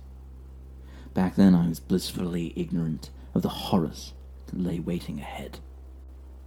Back 1.18 1.36
then, 1.36 1.56
I 1.56 1.68
was 1.68 1.80
blissfully 1.80 2.54
ignorant 2.56 3.10
of 3.34 3.42
the 3.42 3.50
horrors 3.50 4.14
that 4.46 4.62
lay 4.62 4.80
waiting 4.80 5.18
ahead. 5.18 5.58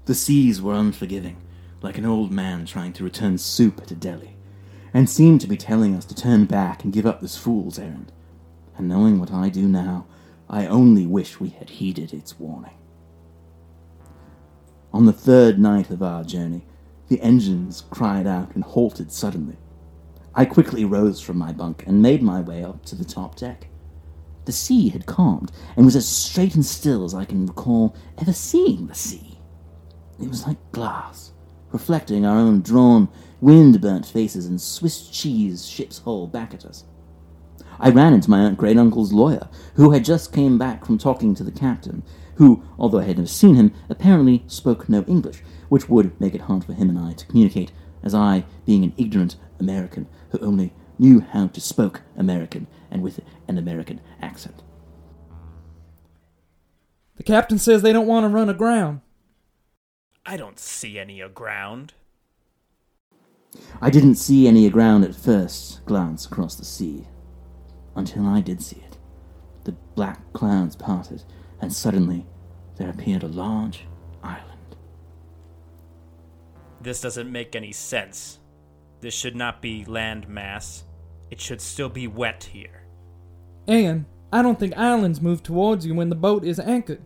The 0.05 0.15
seas 0.15 0.63
were 0.63 0.75
unforgiving, 0.75 1.39
like 1.83 1.99
an 1.99 2.07
old 2.07 2.31
man 2.31 2.67
trying 2.67 2.93
to 2.93 3.03
return 3.03 3.37
soup 3.39 3.81
at 3.83 3.91
a 3.91 3.97
deli, 3.97 4.37
and 4.95 5.11
seemed 5.11 5.41
to 5.41 5.49
be 5.49 5.57
telling 5.57 5.97
us 5.97 6.05
to 6.05 6.15
turn 6.15 6.45
back 6.45 6.85
and 6.85 6.93
give 6.93 7.05
up 7.05 7.21
this 7.21 7.37
fool's 7.37 7.81
errand. 7.81 8.13
And 8.77 8.89
knowing 8.89 9.19
what 9.19 9.33
I 9.33 9.49
do 9.49 9.67
now, 9.67 10.07
I 10.49 10.69
only 10.69 11.05
wish 11.05 11.41
we 11.41 11.49
had 11.49 11.71
heeded 11.71 12.15
its 12.15 12.39
warning. 12.39 12.79
On 14.93 15.05
the 15.05 15.13
third 15.13 15.59
night 15.59 15.91
of 15.91 16.01
our 16.01 16.23
journey, 16.23 16.65
the 17.09 17.21
engines 17.23 17.83
cried 17.91 18.29
out 18.29 18.55
and 18.55 18.63
halted 18.63 19.11
suddenly. 19.11 19.57
I 20.33 20.45
quickly 20.45 20.85
rose 20.85 21.21
from 21.21 21.39
my 21.39 21.51
bunk 21.51 21.83
and 21.89 22.01
made 22.01 22.23
my 22.23 22.41
way 22.41 22.63
up 22.63 22.85
to 22.85 22.95
the 22.95 23.05
top 23.05 23.35
deck. 23.35 23.67
The 24.51 24.57
sea 24.57 24.89
had 24.89 25.07
calmed 25.07 25.53
and 25.77 25.87
was 25.87 25.95
as 25.95 26.09
straight 26.09 26.57
and 26.57 26.67
still 26.67 27.05
as 27.05 27.15
I 27.15 27.25
can 27.25 27.47
recall 27.47 27.95
ever 28.19 28.33
seeing 28.33 28.89
the 28.89 28.97
sea. 28.97 29.39
It 30.21 30.27
was 30.27 30.45
like 30.45 30.73
glass, 30.73 31.31
reflecting 31.71 32.27
our 32.27 32.37
own 32.37 32.61
drawn, 32.61 33.09
wind 33.41 33.81
burnt 33.81 34.07
faces 34.07 34.47
and 34.47 34.61
Swiss 34.61 35.07
cheese 35.07 35.69
ship's 35.69 35.99
hull 35.99 36.27
back 36.27 36.53
at 36.53 36.65
us. 36.65 36.83
I 37.79 37.91
ran 37.91 38.13
into 38.13 38.29
my 38.29 38.51
great 38.51 38.77
uncle's 38.77 39.13
lawyer, 39.13 39.49
who 39.77 39.93
had 39.93 40.05
just 40.05 40.33
came 40.33 40.59
back 40.59 40.85
from 40.85 40.99
talking 40.99 41.33
to 41.37 41.45
the 41.45 41.53
captain, 41.53 42.03
who, 42.35 42.65
although 42.77 42.99
I 42.99 43.05
had 43.05 43.19
never 43.19 43.29
seen 43.29 43.55
him, 43.55 43.73
apparently 43.89 44.43
spoke 44.49 44.89
no 44.89 45.05
English, 45.05 45.45
which 45.69 45.89
would 45.89 46.21
make 46.21 46.35
it 46.35 46.41
hard 46.41 46.65
for 46.65 46.73
him 46.73 46.89
and 46.89 46.99
I 46.99 47.13
to 47.13 47.27
communicate, 47.27 47.71
as 48.03 48.17
I, 48.17 48.47
being 48.67 48.83
an 48.83 48.95
ignorant 48.97 49.37
American 49.61 50.09
who 50.31 50.39
only 50.41 50.73
knew 50.99 51.21
how 51.21 51.47
to 51.47 51.61
spoke 51.61 52.01
American 52.17 52.67
and 52.91 53.03
with 53.03 53.21
an 53.49 53.59
American 53.59 54.01
accent. 54.21 54.63
The 57.17 57.23
captain 57.23 57.59
says 57.59 57.83
they 57.83 57.93
don't 57.93 58.07
want 58.07 58.25
to 58.25 58.29
run 58.29 58.49
aground. 58.49 59.03
I 60.25 60.37
don't 60.37 60.59
see 60.59 60.99
any 60.99 61.21
aground. 61.21 61.95
I 63.81 63.91
didn't 63.91 64.15
see 64.15 64.47
any 64.47 64.67
aground 64.67 65.05
at 65.05 65.15
first 65.15 65.85
glance 65.85 66.25
across 66.25 66.55
the 66.55 66.65
sea, 66.65 67.07
until 67.97 68.27
I 68.27 68.41
did 68.41 68.63
see 68.63 68.77
it. 68.77 68.99
The 69.65 69.73
black 69.95 70.33
clouds 70.33 70.77
parted, 70.77 71.25
and 71.61 71.73
suddenly 71.73 72.27
there 72.77 72.91
appeared 72.91 73.23
a 73.23 73.29
large 73.29 73.87
island. 74.23 74.77
This 76.81 77.01
doesn't 77.01 77.31
make 77.31 77.55
any 77.55 77.73
sense. 77.73 78.39
This 79.01 79.15
should 79.15 79.37
not 79.37 79.61
be 79.61 79.85
land 79.85 80.29
mass. 80.29 80.85
It 81.31 81.41
should 81.41 81.61
still 81.61 81.89
be 81.89 82.07
wet 82.07 82.51
here. 82.53 82.83
And 83.69 84.07
I 84.33 84.43
don't 84.43 84.59
think 84.59 84.77
islands 84.77 85.21
move 85.21 85.43
towards 85.43 85.87
you 85.87 85.95
when 85.95 86.09
the 86.09 86.17
boat 86.17 86.45
is 86.45 86.59
anchored. 86.59 87.03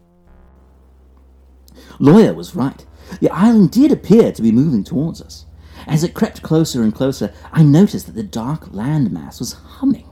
Lawyer 1.99 2.35
was 2.35 2.55
right. 2.55 2.85
The 3.21 3.31
island 3.31 3.71
did 3.71 3.93
appear 3.93 4.33
to 4.33 4.43
be 4.43 4.53
moving 4.53 4.85
towards 4.85 5.21
us. 5.21 5.47
As 5.87 6.03
it 6.03 6.15
crept 6.15 6.43
closer 6.43 6.83
and 6.83 6.95
closer, 6.95 7.33
I 7.53 7.63
noticed 7.63 8.07
that 8.07 8.15
the 8.15 8.23
dark 8.23 8.73
land 8.73 9.11
mass 9.11 9.41
was 9.41 9.53
humming. 9.53 10.09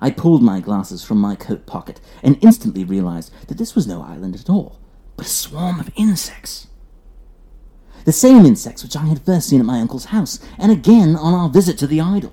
I 0.00 0.10
pulled 0.10 0.42
my 0.42 0.60
glasses 0.60 1.04
from 1.04 1.18
my 1.18 1.34
coat 1.34 1.66
pocket 1.66 2.00
and 2.22 2.38
instantly 2.42 2.84
realized 2.84 3.32
that 3.48 3.58
this 3.58 3.74
was 3.74 3.86
no 3.86 4.00
island 4.02 4.36
at 4.36 4.48
all, 4.48 4.80
but 5.16 5.26
a 5.26 5.28
swarm 5.28 5.80
of 5.80 5.90
insects. 5.96 6.68
The 8.04 8.12
same 8.12 8.46
insects 8.46 8.82
which 8.82 8.96
I 8.96 9.06
had 9.06 9.24
first 9.26 9.48
seen 9.48 9.60
at 9.60 9.66
my 9.66 9.80
uncle's 9.80 10.06
house, 10.06 10.38
and 10.56 10.70
again 10.72 11.16
on 11.16 11.34
our 11.34 11.50
visit 11.50 11.76
to 11.78 11.86
the 11.86 12.00
idol. 12.00 12.32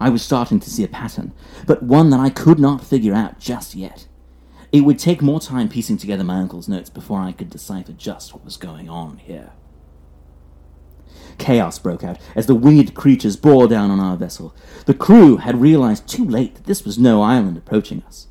I 0.00 0.08
was 0.08 0.22
starting 0.22 0.58
to 0.60 0.70
see 0.70 0.82
a 0.82 0.88
pattern, 0.88 1.32
but 1.66 1.82
one 1.82 2.10
that 2.10 2.20
I 2.20 2.30
could 2.30 2.58
not 2.58 2.84
figure 2.84 3.14
out 3.14 3.38
just 3.38 3.74
yet. 3.74 4.08
It 4.72 4.80
would 4.82 4.98
take 4.98 5.20
more 5.20 5.40
time 5.40 5.68
piecing 5.68 5.98
together 5.98 6.24
my 6.24 6.40
uncle's 6.40 6.68
notes 6.68 6.90
before 6.90 7.20
I 7.20 7.32
could 7.32 7.50
decipher 7.50 7.92
just 7.92 8.32
what 8.32 8.44
was 8.44 8.56
going 8.56 8.88
on 8.88 9.18
here. 9.18 9.52
Chaos 11.38 11.78
broke 11.78 12.04
out 12.04 12.18
as 12.34 12.46
the 12.46 12.54
winged 12.54 12.94
creatures 12.94 13.36
bore 13.36 13.66
down 13.66 13.90
on 13.90 14.00
our 14.00 14.16
vessel. 14.16 14.54
The 14.86 14.94
crew 14.94 15.38
had 15.38 15.60
realized 15.60 16.06
too 16.06 16.24
late 16.24 16.54
that 16.54 16.66
this 16.66 16.84
was 16.84 16.98
no 16.98 17.22
island 17.22 17.56
approaching 17.56 18.02
us. 18.06 18.28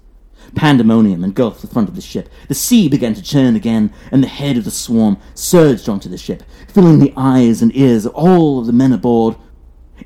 Pandemonium 0.56 1.24
engulfed 1.24 1.62
the 1.62 1.68
front 1.68 1.90
of 1.90 1.96
the 1.96 2.02
ship. 2.02 2.30
The 2.48 2.56
sea 2.56 2.88
began 2.88 3.14
to 3.14 3.22
churn 3.22 3.56
again, 3.56 3.94
and 4.12 4.24
the 4.24 4.28
head 4.28 4.58
of 4.58 4.64
the 4.66 4.72
swarm 4.72 5.18
surged 5.36 5.88
onto 5.88 6.10
the 6.10 6.18
ship, 6.18 6.44
filling 6.68 7.00
the 7.00 7.14
eyes 7.16 7.62
and 7.62 7.76
ears 7.76 8.06
of 8.06 8.14
all 8.16 8.60
of 8.60 8.66
the 8.66 8.74
men 8.74 8.94
aboard. 8.94 9.36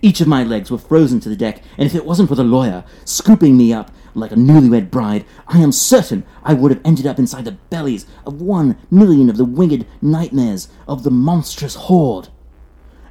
Each 0.01 0.21
of 0.21 0.27
my 0.27 0.43
legs 0.43 0.71
were 0.71 0.77
frozen 0.77 1.19
to 1.21 1.29
the 1.29 1.35
deck, 1.35 1.61
and 1.77 1.85
if 1.85 1.95
it 1.95 2.05
wasn't 2.05 2.29
for 2.29 2.35
the 2.35 2.43
lawyer 2.43 2.83
scooping 3.05 3.57
me 3.57 3.71
up 3.71 3.91
like 4.15 4.31
a 4.31 4.35
newlywed 4.35 4.91
bride, 4.91 5.25
I 5.47 5.59
am 5.59 5.71
certain 5.71 6.25
I 6.43 6.53
would 6.53 6.71
have 6.71 6.81
ended 6.85 7.07
up 7.07 7.19
inside 7.19 7.45
the 7.45 7.53
bellies 7.53 8.05
of 8.25 8.41
one 8.41 8.77
million 8.91 9.29
of 9.29 9.37
the 9.37 9.45
winged 9.45 9.85
nightmares 10.01 10.67
of 10.87 11.03
the 11.03 11.11
monstrous 11.11 11.75
horde. 11.75 12.29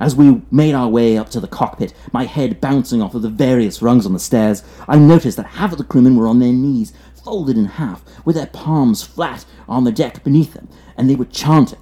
As 0.01 0.17
we 0.17 0.43
made 0.51 0.75
our 0.75 0.89
way 0.89 1.17
up 1.17 1.29
to 1.31 1.41
the 1.41 1.47
cockpit, 1.47 1.95
my 2.13 2.25
head 2.25 2.61
bouncing 2.61 3.01
off 3.01 3.15
of 3.15 3.23
the 3.23 3.29
various 3.29 3.83
rungs 3.83 4.05
on 4.05 4.13
the 4.13 4.19
stairs, 4.19 4.65
I 4.89 4.99
noticed 4.99 5.37
that 5.37 5.47
half 5.47 5.73
of 5.73 5.79
the 5.79 5.85
crewmen 5.85 6.17
were 6.17 6.27
on 6.27 6.41
their 6.41 6.53
knees, 6.53 6.93
folded 7.25 7.57
in 7.57 7.67
half, 7.67 8.03
with 8.25 8.35
their 8.35 8.47
palms 8.47 9.03
flat 9.03 9.45
on 9.69 9.85
the 9.85 9.93
deck 9.93 10.25
beneath 10.25 10.55
them, 10.55 10.69
and 10.97 11.09
they 11.09 11.15
were 11.15 11.25
chanting. 11.25 11.82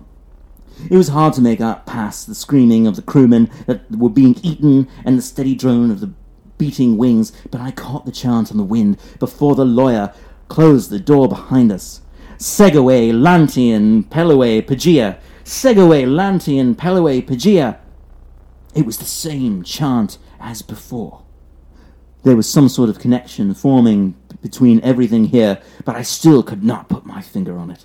It 0.88 0.96
was 0.96 1.08
hard 1.08 1.34
to 1.34 1.40
make 1.40 1.60
out 1.60 1.86
past 1.86 2.26
the 2.26 2.34
screaming 2.34 2.86
of 2.86 2.96
the 2.96 3.02
crewmen 3.02 3.50
that 3.66 3.90
were 3.90 4.08
being 4.08 4.36
eaten 4.42 4.88
and 5.04 5.18
the 5.18 5.22
steady 5.22 5.54
drone 5.54 5.90
of 5.90 6.00
the 6.00 6.12
beating 6.58 6.96
wings, 6.96 7.32
but 7.50 7.60
I 7.60 7.70
caught 7.70 8.06
the 8.06 8.12
chant 8.12 8.50
on 8.50 8.56
the 8.56 8.62
wind 8.62 8.98
before 9.18 9.54
the 9.54 9.64
lawyer 9.64 10.12
closed 10.48 10.90
the 10.90 11.00
door 11.00 11.28
behind 11.28 11.72
us. 11.72 12.02
Segaway, 12.38 13.12
Lantian, 13.12 14.04
Pelaway, 14.04 14.62
Pagia. 14.62 15.18
Segaway, 15.44 16.06
Lantian, 16.06 16.74
Pelaway, 16.74 17.26
Pagia. 17.26 17.78
It 18.74 18.86
was 18.86 18.98
the 18.98 19.04
same 19.04 19.62
chant 19.62 20.18
as 20.38 20.62
before. 20.62 21.22
There 22.22 22.36
was 22.36 22.48
some 22.48 22.68
sort 22.68 22.90
of 22.90 22.98
connection 22.98 23.54
forming 23.54 24.14
between 24.42 24.80
everything 24.82 25.26
here, 25.26 25.60
but 25.84 25.96
I 25.96 26.02
still 26.02 26.42
could 26.42 26.62
not 26.62 26.88
put 26.88 27.06
my 27.06 27.22
finger 27.22 27.58
on 27.58 27.70
it. 27.70 27.84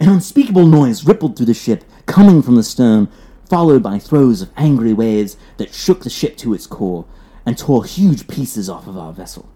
An 0.00 0.08
unspeakable 0.08 0.66
noise 0.66 1.04
rippled 1.04 1.36
through 1.36 1.46
the 1.46 1.54
ship, 1.54 1.84
coming 2.06 2.40
from 2.40 2.54
the 2.54 2.62
stern, 2.62 3.08
followed 3.48 3.82
by 3.82 3.98
throes 3.98 4.42
of 4.42 4.50
angry 4.56 4.92
waves 4.92 5.36
that 5.56 5.74
shook 5.74 6.04
the 6.04 6.10
ship 6.10 6.36
to 6.36 6.54
its 6.54 6.66
core 6.66 7.04
and 7.44 7.58
tore 7.58 7.84
huge 7.84 8.28
pieces 8.28 8.68
off 8.68 8.86
of 8.86 8.96
our 8.96 9.12
vessel. 9.12 9.48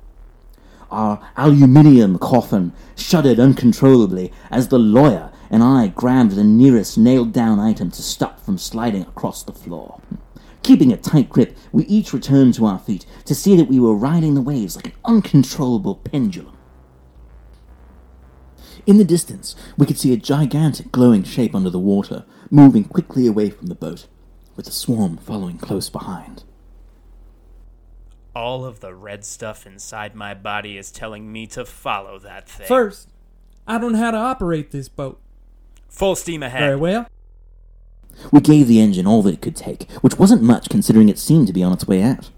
Our 0.91 1.21
aluminium 1.37 2.19
coffin 2.19 2.73
shuddered 2.97 3.39
uncontrollably 3.39 4.33
as 4.51 4.69
the 4.69 4.79
lawyer 4.79 5.31
and 5.53 5.63
I 5.63 5.89
grabbed 5.89 6.33
the 6.33 6.45
nearest 6.45 6.97
nailed 6.97 7.33
down 7.33 7.61
item 7.61 7.91
to 7.91 8.03
stop 8.03 8.41
from 8.41 8.57
sliding 8.59 9.03
across 9.03 9.43
the 9.43 9.53
floor. 9.53 10.01
Keeping 10.63 10.93
a 10.93 10.97
tight 10.97 11.29
grip, 11.29 11.57
we 11.73 11.85
each 11.85 12.13
returned 12.13 12.55
to 12.55 12.65
our 12.67 12.79
feet 12.79 13.05
to 13.27 13.35
see 13.35 13.55
that 13.57 13.69
we 13.69 13.79
were 13.79 13.95
riding 13.95 14.35
the 14.35 14.41
waves 14.41 14.77
like 14.77 14.87
an 14.87 14.93
uncontrollable 15.05 15.97
pendulum. 15.97 16.57
In 18.87 18.99
the 18.99 19.05
distance, 19.05 19.55
we 19.77 19.87
could 19.87 19.99
see 19.99 20.13
a 20.13 20.17
gigantic 20.17 20.91
glowing 20.91 21.23
shape 21.23 21.55
under 21.55 21.71
the 21.71 21.79
water, 21.79 22.25
moving 22.51 22.85
quickly 22.85 23.27
away 23.27 23.51
from 23.51 23.69
the 23.69 23.75
boat, 23.75 24.07
with 24.57 24.67
the 24.67 24.73
swarm 24.73 25.17
following 25.17 25.59
close 25.59 25.89
behind. 25.89 26.43
All 28.35 28.65
of 28.65 28.81
the 28.81 28.95
red 28.95 29.25
stuff 29.25 29.67
inside 29.67 30.15
my 30.15 30.35
body 30.35 30.77
is 30.77 30.91
telling 30.91 31.31
me 31.31 31.47
to 31.49 31.65
follow 31.65 32.19
that 32.21 32.49
thing. 32.49 32.67
First, 32.67 33.09
I 33.67 33.79
don't 33.79 33.93
know 33.93 33.99
how 33.99 34.11
to 34.11 34.17
operate 34.17 34.71
this 34.71 34.89
boat. 34.89 35.21
Full 35.89 36.17
steam 36.17 36.43
ahead. 36.43 36.61
Very 36.61 36.77
well. 36.77 37.07
We 38.31 38.41
gave 38.41 38.67
the 38.67 38.81
engine 38.81 39.07
all 39.07 39.23
that 39.23 39.35
it 39.35 39.43
could 39.43 39.57
take, 39.57 39.91
which 40.01 40.19
wasn't 40.19 40.43
much 40.43 40.69
considering 40.69 41.09
it 41.09 41.19
seemed 41.19 41.47
to 41.47 41.53
be 41.53 41.63
on 41.63 41.73
its 41.73 41.87
way 41.87 42.03
out. 42.03 42.31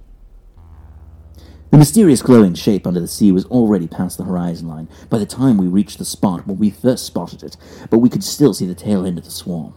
The 1.75 1.79
mysterious 1.79 2.23
glowing 2.23 2.55
shape 2.55 2.87
under 2.87 3.01
the 3.01 3.09
sea 3.09 3.33
was 3.33 3.47
already 3.47 3.89
past 3.89 4.17
the 4.17 4.23
horizon 4.23 4.69
line 4.69 4.89
by 5.11 5.19
the 5.19 5.27
time 5.27 5.57
we 5.57 5.67
reached 5.67 5.99
the 5.99 6.05
spot 6.05 6.47
where 6.47 6.55
we 6.55 6.71
first 6.71 7.05
spotted 7.05 7.43
it, 7.43 7.57
but 7.91 7.99
we 7.99 8.09
could 8.09 8.23
still 8.23 8.55
see 8.55 8.65
the 8.65 8.77
tail 8.77 9.05
end 9.05 9.19
of 9.19 9.25
the 9.25 9.33
swarm. 9.33 9.75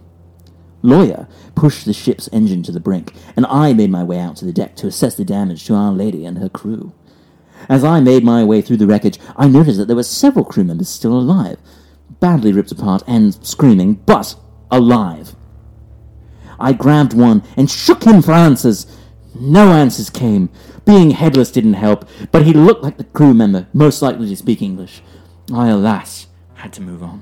Lawyer 0.84 1.28
pushed 1.56 1.86
the 1.86 1.94
ship's 1.94 2.30
engine 2.32 2.62
to 2.62 2.72
the 2.72 2.80
brink, 2.80 3.14
and 3.36 3.48
I 3.48 3.74
made 3.74 3.90
my 3.90 4.04
way 4.04 4.20
out 4.20 4.36
to 4.36 4.46
the 4.46 4.54
deck 4.54 4.76
to 4.76 4.86
assess 4.86 5.16
the 5.16 5.26
damage 5.26 5.66
to 5.66 5.74
Our 5.74 5.92
Lady 5.92 6.24
and 6.24 6.38
her 6.38 6.50
crew. 6.50 6.94
As 7.68 7.84
I 7.84 8.00
made 8.00 8.24
my 8.24 8.44
way 8.44 8.62
through 8.62 8.78
the 8.78 8.86
wreckage, 8.86 9.18
I 9.36 9.48
noticed 9.48 9.80
that 9.80 9.88
there 9.88 9.96
were 9.96 10.04
several 10.04 10.46
crew 10.46 10.66
members 10.66 10.90
still 10.90 11.18
alive, 11.18 11.58
badly 12.20 12.54
ripped 12.54 12.72
apart 12.72 13.02
and 13.08 13.44
screaming, 13.44 13.96
but 14.06 14.36
alive. 14.70 15.36
I 16.60 16.74
grabbed 16.74 17.14
one 17.14 17.42
and 17.56 17.72
shook 17.72 18.04
him 18.04 18.22
for 18.22 18.34
answers. 18.34 18.86
No 19.40 19.72
answers 19.72 20.10
came. 20.10 20.50
Being 20.86 21.12
headless 21.12 21.52
didn't 21.52 21.74
help, 21.74 22.08
but 22.32 22.44
he 22.44 22.54
looked 22.54 22.84
like 22.84 22.98
the 22.98 23.04
crew 23.04 23.34
member, 23.34 23.68
most 23.74 24.02
likely 24.02 24.28
to 24.30 24.36
speak 24.36 24.62
English. 24.62 25.02
I, 25.54 25.70
alas, 25.70 26.28
had 26.56 26.74
to 26.74 26.82
move 26.82 27.04
on. 27.04 27.22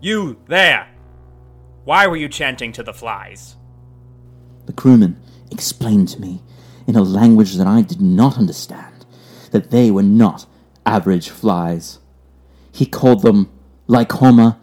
You 0.00 0.38
there! 0.46 0.88
Why 1.84 2.06
were 2.06 2.16
you 2.16 2.28
chanting 2.28 2.72
to 2.72 2.82
the 2.82 2.94
flies? 2.94 3.56
The 4.66 4.72
crewman 4.72 5.20
explained 5.50 6.08
to 6.08 6.20
me, 6.20 6.42
in 6.86 6.96
a 6.96 7.02
language 7.02 7.54
that 7.54 7.66
I 7.66 7.82
did 7.82 8.00
not 8.00 8.38
understand, 8.38 9.06
that 9.50 9.70
they 9.70 9.90
were 9.90 10.02
not 10.02 10.46
average 10.86 11.28
flies. 11.28 11.98
He 12.72 12.86
called 12.86 13.22
them 13.22 13.50
Lycorma 13.88 14.58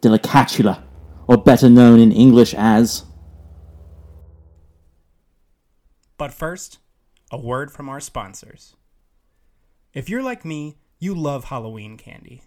delicatula, 0.00 0.82
or 1.26 1.36
better 1.36 1.70
known 1.70 2.00
in 2.00 2.12
English 2.12 2.54
as. 2.54 3.04
But 6.16 6.32
first, 6.32 6.78
a 7.30 7.38
word 7.38 7.72
from 7.72 7.88
our 7.88 8.00
sponsors. 8.00 8.76
If 9.92 10.08
you're 10.08 10.22
like 10.22 10.44
me, 10.44 10.76
you 10.98 11.14
love 11.14 11.44
Halloween 11.44 11.96
candy, 11.96 12.42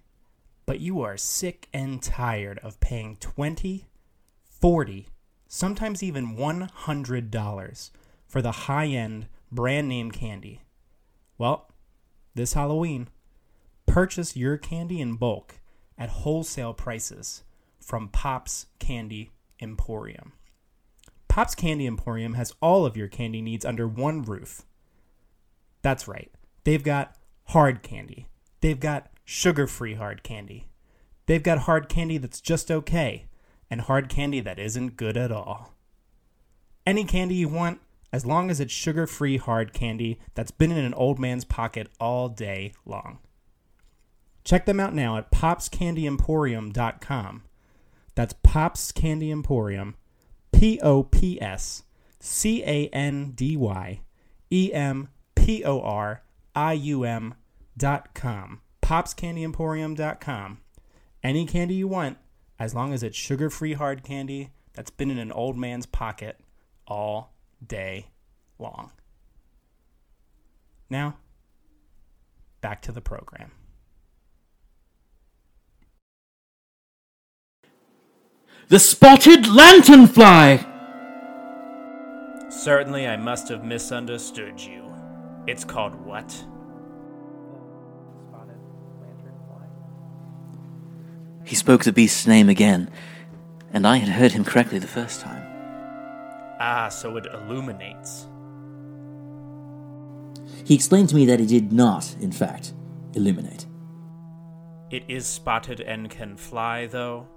but 0.65 0.79
you 0.79 1.01
are 1.01 1.17
sick 1.17 1.67
and 1.73 2.01
tired 2.01 2.59
of 2.59 2.79
paying 2.79 3.17
20, 3.17 3.85
40, 4.43 5.07
sometimes 5.47 6.03
even 6.03 6.35
$100 6.35 7.91
for 8.25 8.41
the 8.41 8.51
high 8.51 8.87
end 8.87 9.27
brand 9.51 9.87
name 9.87 10.11
candy. 10.11 10.61
Well, 11.37 11.69
this 12.35 12.53
Halloween, 12.53 13.09
purchase 13.85 14.35
your 14.35 14.57
candy 14.57 15.01
in 15.01 15.15
bulk 15.15 15.55
at 15.97 16.09
wholesale 16.09 16.73
prices 16.73 17.43
from 17.79 18.09
Pop's 18.09 18.67
Candy 18.79 19.31
Emporium. 19.61 20.33
Pop's 21.37 21.53
Candy 21.53 21.85
Emporium 21.85 22.33
has 22.33 22.55
all 22.63 22.83
of 22.83 22.97
your 22.97 23.07
candy 23.07 23.43
needs 23.43 23.63
under 23.63 23.87
one 23.87 24.23
roof. 24.23 24.63
That's 25.83 26.07
right, 26.07 26.31
they've 26.63 26.83
got 26.83 27.15
hard 27.49 27.83
candy, 27.83 28.27
they've 28.61 28.79
got 28.79 29.11
sugar 29.23 29.67
free 29.67 29.93
hard 29.93 30.23
candy, 30.23 30.65
they've 31.27 31.43
got 31.43 31.59
hard 31.59 31.89
candy 31.89 32.17
that's 32.17 32.41
just 32.41 32.71
okay, 32.71 33.27
and 33.69 33.81
hard 33.81 34.09
candy 34.09 34.39
that 34.39 34.57
isn't 34.57 34.97
good 34.97 35.15
at 35.15 35.31
all. 35.31 35.75
Any 36.87 37.03
candy 37.03 37.35
you 37.35 37.49
want, 37.49 37.81
as 38.11 38.25
long 38.25 38.49
as 38.49 38.59
it's 38.59 38.73
sugar 38.73 39.05
free 39.05 39.37
hard 39.37 39.73
candy 39.73 40.19
that's 40.33 40.49
been 40.49 40.71
in 40.71 40.83
an 40.83 40.95
old 40.95 41.19
man's 41.19 41.45
pocket 41.45 41.87
all 41.99 42.29
day 42.29 42.73
long. 42.83 43.19
Check 44.43 44.65
them 44.65 44.79
out 44.79 44.95
now 44.95 45.17
at 45.17 45.31
popscandyemporium.com. 45.31 47.43
That's 48.15 48.33
Pops 48.41 48.91
Candy 48.91 49.29
Emporium, 49.29 49.97
P 50.57 50.79
O 50.81 51.03
P 51.03 51.39
S 51.39 51.83
C 52.19 52.63
A 52.63 52.87
N 52.87 53.33
D 53.35 53.55
Y 53.55 54.01
E 54.49 54.73
M 54.73 55.09
P 55.35 55.63
O 55.63 55.79
R 55.81 56.23
I 56.55 56.73
U 56.73 57.03
M 57.03 57.35
dot 57.77 58.15
com. 58.15 58.61
Popscandyemporium.com. 58.81 60.57
Any 61.21 61.45
candy 61.45 61.75
you 61.75 61.87
want, 61.87 62.17
as 62.57 62.73
long 62.73 62.91
as 62.91 63.03
it's 63.03 63.15
sugar 63.15 63.51
free 63.51 63.73
hard 63.73 64.03
candy 64.03 64.49
that's 64.73 64.89
been 64.89 65.11
in 65.11 65.19
an 65.19 65.31
old 65.31 65.57
man's 65.57 65.85
pocket 65.85 66.39
all 66.87 67.35
day 67.65 68.07
long. 68.57 68.91
Now, 70.89 71.17
back 72.61 72.81
to 72.83 72.91
the 72.91 73.01
program. 73.01 73.51
The 78.69 78.79
spotted 78.79 79.45
lanternfly! 79.45 80.65
Certainly, 82.51 83.07
I 83.07 83.15
must 83.15 83.47
have 83.47 83.63
misunderstood 83.63 84.59
you. 84.59 84.83
It's 85.47 85.63
called 85.63 85.95
what? 86.05 86.45
He 91.45 91.55
spoke 91.55 91.85
the 91.85 91.93
beast's 91.93 92.27
name 92.27 92.49
again, 92.49 92.89
and 93.71 93.87
I 93.87 93.97
had 93.97 94.09
heard 94.09 94.33
him 94.33 94.43
correctly 94.43 94.79
the 94.79 94.87
first 94.87 95.21
time. 95.21 95.43
Ah, 96.59 96.89
so 96.89 97.15
it 97.15 97.25
illuminates. 97.25 98.25
He 100.65 100.75
explained 100.75 101.07
to 101.07 101.15
me 101.15 101.25
that 101.27 101.39
it 101.39 101.47
did 101.47 101.71
not, 101.71 102.17
in 102.19 102.33
fact, 102.33 102.73
illuminate. 103.13 103.65
It 104.91 105.05
is 105.07 105.25
spotted 105.25 105.79
and 105.79 106.09
can 106.09 106.35
fly, 106.35 106.87
though. 106.87 107.27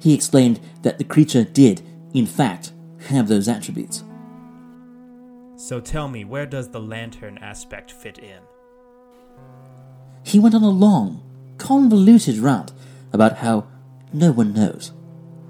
He 0.00 0.14
explained 0.14 0.60
that 0.82 0.98
the 0.98 1.04
creature 1.04 1.44
did, 1.44 1.82
in 2.14 2.26
fact, 2.26 2.72
have 3.08 3.28
those 3.28 3.48
attributes. 3.48 4.04
So 5.56 5.80
tell 5.80 6.08
me, 6.08 6.24
where 6.24 6.46
does 6.46 6.70
the 6.70 6.80
lantern 6.80 7.38
aspect 7.38 7.92
fit 7.92 8.18
in? 8.18 8.40
He 10.22 10.38
went 10.38 10.54
on 10.54 10.62
a 10.62 10.70
long, 10.70 11.22
convoluted 11.58 12.38
rant 12.38 12.72
about 13.12 13.38
how 13.38 13.66
no 14.12 14.32
one 14.32 14.54
knows. 14.54 14.92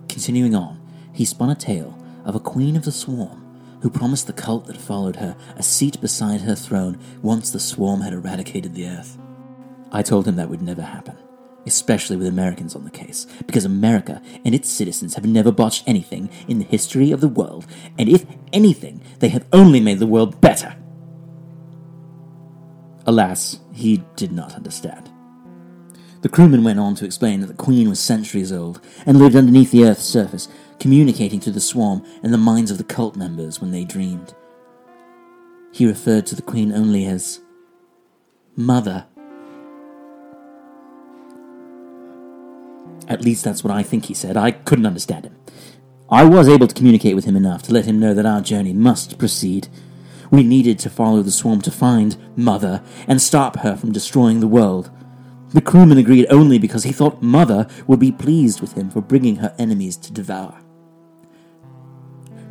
Continuing 0.08 0.54
on, 0.54 0.80
he 1.12 1.24
spun 1.24 1.50
a 1.50 1.54
tale 1.54 1.96
of 2.24 2.34
a 2.34 2.40
queen 2.40 2.76
of 2.76 2.84
the 2.84 2.92
swarm 2.92 3.40
who 3.82 3.90
promised 3.90 4.26
the 4.26 4.32
cult 4.32 4.66
that 4.66 4.76
followed 4.76 5.16
her 5.16 5.36
a 5.56 5.62
seat 5.62 6.00
beside 6.00 6.42
her 6.42 6.54
throne 6.54 6.98
once 7.22 7.50
the 7.50 7.60
swarm 7.60 8.00
had 8.00 8.12
eradicated 8.12 8.74
the 8.74 8.86
earth. 8.86 9.16
I 9.92 10.02
told 10.02 10.26
him 10.26 10.36
that 10.36 10.50
would 10.50 10.62
never 10.62 10.82
happen, 10.82 11.16
especially 11.66 12.16
with 12.16 12.26
Americans 12.26 12.74
on 12.74 12.84
the 12.84 12.90
case, 12.90 13.26
because 13.46 13.64
America 13.64 14.22
and 14.44 14.54
its 14.54 14.70
citizens 14.70 15.14
have 15.14 15.26
never 15.26 15.52
botched 15.52 15.84
anything 15.86 16.30
in 16.48 16.58
the 16.58 16.64
history 16.64 17.12
of 17.12 17.20
the 17.20 17.28
world, 17.28 17.66
and 17.98 18.08
if 18.08 18.24
anything, 18.52 19.00
they 19.18 19.28
have 19.28 19.46
only 19.52 19.80
made 19.80 19.98
the 19.98 20.06
world 20.06 20.40
better. 20.40 20.76
Alas, 23.06 23.60
he 23.72 24.02
did 24.16 24.32
not 24.32 24.54
understand. 24.54 25.10
The 26.22 26.28
crewman 26.28 26.64
went 26.64 26.78
on 26.78 26.94
to 26.96 27.06
explain 27.06 27.40
that 27.40 27.46
the 27.46 27.54
Queen 27.54 27.88
was 27.88 27.98
centuries 27.98 28.52
old 28.52 28.80
and 29.06 29.18
lived 29.18 29.34
underneath 29.34 29.70
the 29.70 29.84
Earth's 29.84 30.04
surface, 30.04 30.48
communicating 30.78 31.40
to 31.40 31.50
the 31.50 31.60
swarm 31.60 32.04
and 32.22 32.32
the 32.32 32.38
minds 32.38 32.70
of 32.70 32.78
the 32.78 32.84
cult 32.84 33.16
members 33.16 33.60
when 33.60 33.70
they 33.70 33.84
dreamed. 33.84 34.34
He 35.72 35.86
referred 35.86 36.26
to 36.26 36.34
the 36.34 36.42
Queen 36.42 36.72
only 36.72 37.06
as 37.06 37.40
Mother. 38.54 39.06
At 43.10 43.24
least 43.24 43.42
that's 43.42 43.64
what 43.64 43.72
I 43.72 43.82
think 43.82 44.04
he 44.04 44.14
said. 44.14 44.36
I 44.36 44.52
couldn't 44.52 44.86
understand 44.86 45.24
him. 45.26 45.36
I 46.08 46.24
was 46.24 46.48
able 46.48 46.68
to 46.68 46.74
communicate 46.74 47.16
with 47.16 47.24
him 47.24 47.36
enough 47.36 47.62
to 47.64 47.72
let 47.72 47.84
him 47.84 47.98
know 47.98 48.14
that 48.14 48.24
our 48.24 48.40
journey 48.40 48.72
must 48.72 49.18
proceed. 49.18 49.66
We 50.30 50.44
needed 50.44 50.78
to 50.78 50.90
follow 50.90 51.20
the 51.22 51.32
swarm 51.32 51.60
to 51.62 51.72
find 51.72 52.16
Mother 52.36 52.82
and 53.08 53.20
stop 53.20 53.58
her 53.58 53.76
from 53.76 53.90
destroying 53.90 54.38
the 54.38 54.46
world. 54.46 54.90
The 55.52 55.60
crewman 55.60 55.98
agreed 55.98 56.28
only 56.30 56.58
because 56.58 56.84
he 56.84 56.92
thought 56.92 57.20
Mother 57.20 57.66
would 57.88 57.98
be 57.98 58.12
pleased 58.12 58.60
with 58.60 58.74
him 58.74 58.90
for 58.90 59.00
bringing 59.00 59.36
her 59.36 59.54
enemies 59.58 59.96
to 59.96 60.12
devour. 60.12 60.60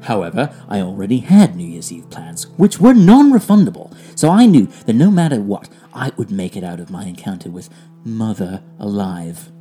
However, 0.02 0.54
I 0.68 0.82
already 0.82 1.20
had 1.20 1.56
New 1.56 1.68
Year's 1.68 1.92
Eve 1.92 2.10
plans, 2.10 2.48
which 2.58 2.80
were 2.82 2.94
non 2.94 3.32
refundable, 3.32 3.96
so 4.18 4.30
I 4.30 4.46
knew 4.46 4.66
that 4.86 4.94
no 4.94 5.10
matter 5.10 5.40
what, 5.40 5.70
I 5.94 6.12
would 6.18 6.32
make 6.32 6.58
it 6.58 6.64
out 6.66 6.82
of 6.82 6.92
my 6.92 7.06
encounter 7.06 7.50
with 7.50 7.70
Mother 8.04 8.62
alive. 8.78 9.52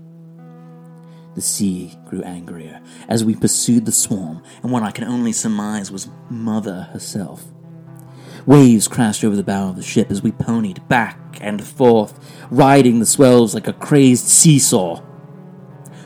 The 1.38 1.42
sea 1.42 1.96
grew 2.04 2.20
angrier 2.22 2.80
as 3.08 3.24
we 3.24 3.36
pursued 3.36 3.86
the 3.86 3.92
swarm, 3.92 4.42
and 4.60 4.72
what 4.72 4.82
I 4.82 4.90
can 4.90 5.04
only 5.04 5.30
surmise 5.30 5.88
was 5.88 6.08
Mother 6.28 6.88
herself. 6.92 7.44
Waves 8.44 8.88
crashed 8.88 9.22
over 9.22 9.36
the 9.36 9.44
bow 9.44 9.68
of 9.68 9.76
the 9.76 9.82
ship 9.84 10.10
as 10.10 10.20
we 10.20 10.32
ponied 10.32 10.88
back 10.88 11.38
and 11.40 11.64
forth, 11.64 12.18
riding 12.50 12.98
the 12.98 13.06
swells 13.06 13.54
like 13.54 13.68
a 13.68 13.72
crazed 13.72 14.26
seesaw. 14.26 15.00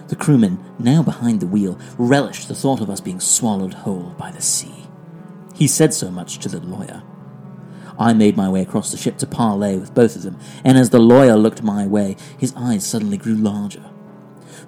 The 0.08 0.16
crewman, 0.16 0.62
now 0.78 1.02
behind 1.02 1.40
the 1.40 1.46
wheel, 1.46 1.80
relished 1.96 2.48
the 2.48 2.54
thought 2.54 2.82
of 2.82 2.90
us 2.90 3.00
being 3.00 3.18
swallowed 3.18 3.72
whole 3.72 4.14
by 4.18 4.32
the 4.32 4.42
sea. 4.42 4.86
He 5.54 5.66
said 5.66 5.94
so 5.94 6.10
much 6.10 6.40
to 6.40 6.50
the 6.50 6.60
lawyer. 6.60 7.02
I 7.98 8.12
made 8.12 8.36
my 8.36 8.50
way 8.50 8.60
across 8.60 8.90
the 8.90 8.98
ship 8.98 9.16
to 9.16 9.26
parley 9.26 9.78
with 9.78 9.94
both 9.94 10.14
of 10.14 10.24
them, 10.24 10.38
and 10.62 10.76
as 10.76 10.90
the 10.90 10.98
lawyer 10.98 11.36
looked 11.36 11.62
my 11.62 11.86
way, 11.86 12.18
his 12.36 12.52
eyes 12.54 12.84
suddenly 12.84 13.16
grew 13.16 13.34
larger. 13.34 13.91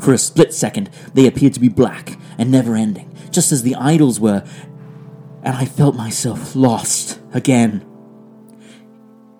For 0.00 0.12
a 0.12 0.18
split 0.18 0.52
second, 0.52 0.90
they 1.14 1.26
appeared 1.26 1.54
to 1.54 1.60
be 1.60 1.68
black 1.68 2.18
and 2.38 2.50
never 2.50 2.74
ending, 2.74 3.14
just 3.30 3.52
as 3.52 3.62
the 3.62 3.74
idols 3.76 4.20
were, 4.20 4.44
and 5.42 5.56
I 5.56 5.64
felt 5.64 5.94
myself 5.94 6.56
lost 6.56 7.20
again. 7.32 7.84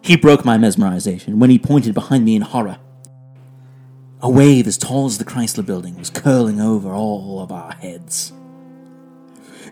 He 0.02 0.16
broke 0.16 0.44
my 0.44 0.58
mesmerization 0.58 1.36
when 1.36 1.50
he 1.50 1.58
pointed 1.58 1.94
behind 1.94 2.24
me 2.24 2.36
in 2.36 2.42
horror. 2.42 2.78
A 4.20 4.30
wave 4.30 4.66
as 4.66 4.78
tall 4.78 5.06
as 5.06 5.18
the 5.18 5.24
Chrysler 5.24 5.64
building 5.64 5.98
was 5.98 6.10
curling 6.10 6.60
over 6.60 6.92
all 6.92 7.40
of 7.40 7.50
our 7.50 7.72
heads. 7.74 8.32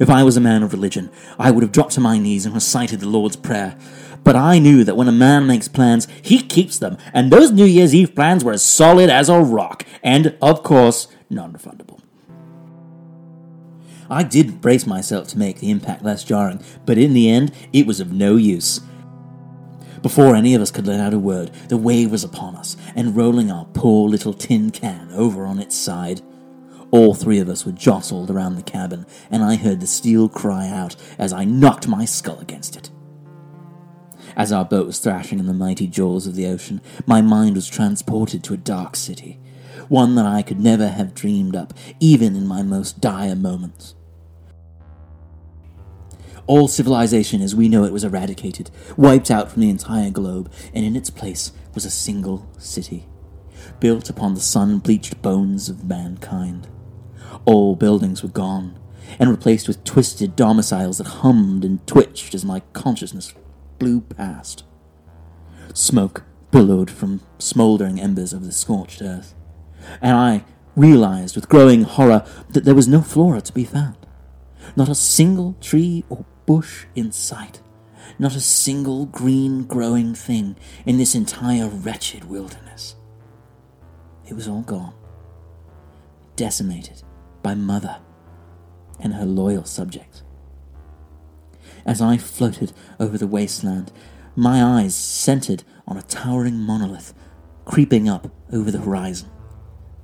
If 0.01 0.09
I 0.11 0.25
was 0.25 0.37
a 0.37 0.41
man 0.41 0.63
of 0.63 0.73
religion, 0.73 1.11
I 1.39 1.51
would 1.51 1.63
have 1.63 1.73
dropped 1.73 1.93
to 1.93 2.01
my 2.01 2.19
knees 2.19 2.47
and 2.47 2.55
recited 2.55 3.01
the 3.01 3.09
Lord's 3.09 3.37
Prayer. 3.37 3.77
But 4.25 4.37
I 4.37 4.59
knew 4.59 4.85
that 4.85 4.97
when 4.97 5.09
a 5.09 5.13
man 5.13 5.47
makes 5.47 5.69
plans, 5.69 6.07
he 6.23 6.41
keeps 6.41 6.79
them, 6.79 6.97
and 7.13 7.31
those 7.31 7.51
New 7.51 7.65
Year's 7.65 7.95
Eve 7.95 8.15
plans 8.15 8.45
were 8.45 8.53
as 8.53 8.63
solid 8.63 9.11
as 9.11 9.29
a 9.29 9.41
rock, 9.41 9.85
and, 10.03 10.37
of 10.41 10.63
course, 10.63 11.09
non 11.29 11.53
refundable. 11.53 12.01
I 14.09 14.23
did 14.23 14.61
brace 14.61 14.87
myself 14.87 15.29
to 15.29 15.39
make 15.39 15.59
the 15.59 15.71
impact 15.71 16.05
less 16.05 16.23
jarring, 16.23 16.63
but 16.85 16.99
in 16.99 17.15
the 17.15 17.31
end, 17.31 17.53
it 17.73 17.87
was 17.87 17.99
of 17.99 18.13
no 18.13 18.37
use. 18.37 18.81
Before 20.03 20.35
any 20.35 20.55
of 20.55 20.61
us 20.61 20.71
could 20.71 20.87
let 20.87 21.01
out 21.01 21.15
a 21.15 21.19
word, 21.19 21.53
the 21.69 21.77
wave 21.77 22.11
was 22.11 22.25
upon 22.25 22.57
us, 22.57 22.77
and 22.95 23.17
rolling 23.17 23.51
our 23.51 23.65
poor 23.67 24.09
little 24.09 24.35
tin 24.35 24.71
can 24.71 25.11
over 25.13 25.47
on 25.47 25.59
its 25.59 25.77
side. 25.77 26.21
All 26.91 27.15
three 27.15 27.39
of 27.39 27.49
us 27.49 27.65
were 27.65 27.73
jostled 27.73 28.31
around 28.31 28.57
the 28.57 28.63
cabin, 28.63 29.07
and 29.31 29.43
I 29.43 29.57
heard 29.57 29.81
the 29.81 29.87
steel 29.87 30.29
cry 30.29 30.69
out 30.69 30.95
as 31.19 31.33
I 31.33 31.45
knocked 31.45 31.89
my 31.89 32.05
skull 32.05 32.39
against 32.41 32.77
it. 32.77 32.91
As 34.37 34.53
our 34.53 34.65
boat 34.65 34.87
was 34.87 34.99
thrashing 34.99 35.39
in 35.39 35.47
the 35.47 35.53
mighty 35.53 35.87
jaws 35.87 36.27
of 36.27 36.35
the 36.35 36.47
ocean, 36.47 36.81
my 37.07 37.21
mind 37.21 37.55
was 37.55 37.69
transported 37.69 38.43
to 38.45 38.55
a 38.55 38.59
dark 38.59 38.97
city, 38.97 39.39
one 39.89 40.15
that 40.15 40.27
I 40.27 40.43
could 40.43 40.61
never 40.61 40.89
have 40.89 41.15
dreamed 41.15 41.55
up, 41.55 41.75
even 42.01 42.35
in 42.35 42.47
my 42.47 42.63
most 42.63 43.01
dire 43.01 43.37
moments. 43.37 43.95
All 46.47 46.67
civilization 46.67 47.41
as 47.41 47.55
we 47.55 47.69
know 47.69 47.85
it 47.85 47.93
was 47.93 48.05
eradicated, 48.05 48.71
wiped 48.97 49.31
out 49.31 49.51
from 49.51 49.63
the 49.63 49.71
entire 49.71 50.11
globe, 50.11 50.51
and 50.75 50.85
in 50.85 50.97
its 50.97 51.11
place 51.11 51.53
was 51.75 51.85
a 51.85 51.91
single 51.91 52.49
city, 52.59 53.07
built 53.81 54.11
upon 54.11 54.35
the 54.35 54.41
sun 54.41 54.79
bleached 54.79 55.23
bones 55.23 55.69
of 55.69 55.85
mankind. 55.85 56.69
All 57.45 57.77
buildings 57.77 58.23
were 58.23 58.29
gone, 58.29 58.79
and 59.19 59.31
replaced 59.31 59.69
with 59.69 59.85
twisted 59.85 60.35
domiciles 60.35 60.99
that 60.99 61.07
hummed 61.07 61.65
and 61.65 61.87
twitched 61.87 62.35
as 62.35 62.45
my 62.45 62.61
consciousness 62.73 63.35
flew 63.83 64.01
past. 64.01 64.63
Smoke 65.75 66.23
billowed 66.53 66.89
from 66.89 67.21
smouldering 67.41 68.01
embers 68.01 68.33
of 68.33 68.45
the 68.45 68.53
scorched 68.53 69.03
earth, 69.03 69.35
and 70.01 70.17
I 70.17 70.45
realized 70.77 71.35
with 71.35 71.49
growing 71.49 71.83
horror 71.83 72.25
that 72.51 72.65
there 72.65 72.77
was 72.77 72.87
no 72.87 73.03
flora 73.03 73.41
to 73.41 73.53
be 73.53 73.65
found. 73.65 73.97
Not 74.77 74.89
a 74.89 74.95
single 74.95 75.57
tree 75.61 76.05
or 76.09 76.25
bush 76.47 76.87
in 76.95 77.11
sight. 77.11 77.61
Not 78.21 78.37
a 78.37 78.41
single 78.41 79.07
green 79.07 79.65
growing 79.65 80.15
thing 80.15 80.55
in 80.87 80.97
this 80.97 81.17
entire 81.17 81.67
wretched 81.67 82.27
wilderness. 82.27 82.95
It 84.29 84.35
was 84.35 84.47
all 84.47 84.63
gone. 84.63 84.95
Decimated 86.37 87.03
by 87.43 87.57
Mother 87.57 87.97
and 89.01 89.15
her 89.15 89.27
loyal 89.27 89.65
subjects. 89.65 90.22
As 91.85 92.01
I 92.01 92.17
floated 92.17 92.73
over 93.01 93.19
the 93.19 93.27
wasteland, 93.27 93.93
my 94.37 94.63
eyes 94.63 94.95
centered 94.95 95.65
on 95.87 95.97
a 95.97 96.03
towering 96.03 96.59
monolith 96.59 97.15
creeping 97.65 98.09
up 98.09 98.31
over 98.53 98.71
the 98.71 98.81
horizon. 98.81 99.31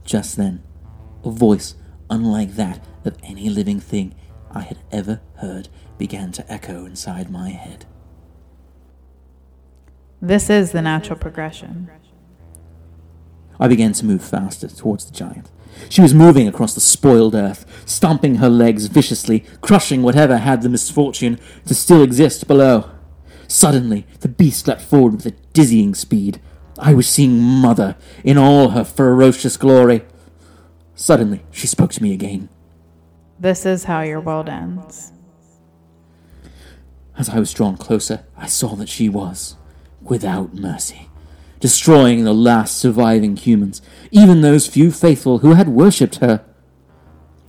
Just 0.04 0.36
then, 0.36 0.62
a 1.24 1.30
voice 1.30 1.74
unlike 2.10 2.54
that 2.54 2.84
of 3.04 3.16
any 3.22 3.48
living 3.48 3.80
thing 3.80 4.14
I 4.50 4.60
had 4.62 4.78
ever 4.90 5.20
heard 5.36 5.68
began 5.98 6.32
to 6.32 6.52
echo 6.52 6.84
inside 6.86 7.30
my 7.30 7.50
head. 7.50 7.86
This 10.20 10.50
is 10.50 10.72
the 10.72 10.82
natural 10.82 11.18
progression. 11.18 11.90
I 13.60 13.68
began 13.68 13.92
to 13.94 14.06
move 14.06 14.24
faster 14.24 14.68
towards 14.68 15.04
the 15.04 15.14
giant. 15.14 15.50
She 15.88 16.00
was 16.00 16.14
moving 16.14 16.46
across 16.46 16.74
the 16.74 16.80
spoiled 16.80 17.34
earth, 17.34 17.64
stomping 17.86 18.36
her 18.36 18.48
legs 18.48 18.86
viciously, 18.86 19.44
crushing 19.60 20.02
whatever 20.02 20.38
had 20.38 20.62
the 20.62 20.68
misfortune 20.68 21.38
to 21.66 21.74
still 21.74 22.02
exist 22.02 22.46
below. 22.46 22.90
Suddenly, 23.46 24.06
the 24.20 24.28
beast 24.28 24.68
leapt 24.68 24.82
forward 24.82 25.14
with 25.14 25.26
a 25.26 25.34
dizzying 25.52 25.94
speed. 25.94 26.40
I 26.78 26.94
was 26.94 27.08
seeing 27.08 27.40
Mother 27.40 27.96
in 28.22 28.36
all 28.36 28.70
her 28.70 28.84
ferocious 28.84 29.56
glory. 29.56 30.02
Suddenly, 30.94 31.42
she 31.50 31.66
spoke 31.66 31.92
to 31.92 32.02
me 32.02 32.12
again. 32.12 32.48
This 33.40 33.64
is 33.64 33.84
how 33.84 34.02
your 34.02 34.20
world 34.20 34.48
ends. 34.48 35.12
As 37.16 37.28
I 37.28 37.38
was 37.38 37.52
drawn 37.52 37.76
closer, 37.76 38.24
I 38.36 38.46
saw 38.46 38.76
that 38.76 38.88
she 38.88 39.08
was 39.08 39.56
without 40.02 40.54
mercy, 40.54 41.07
destroying 41.60 42.24
the 42.24 42.34
last 42.34 42.76
surviving 42.76 43.36
humans, 43.36 43.82
even 44.10 44.40
those 44.40 44.66
few 44.66 44.90
faithful 44.90 45.38
who 45.38 45.54
had 45.54 45.68
worshipped 45.68 46.16
her. 46.16 46.44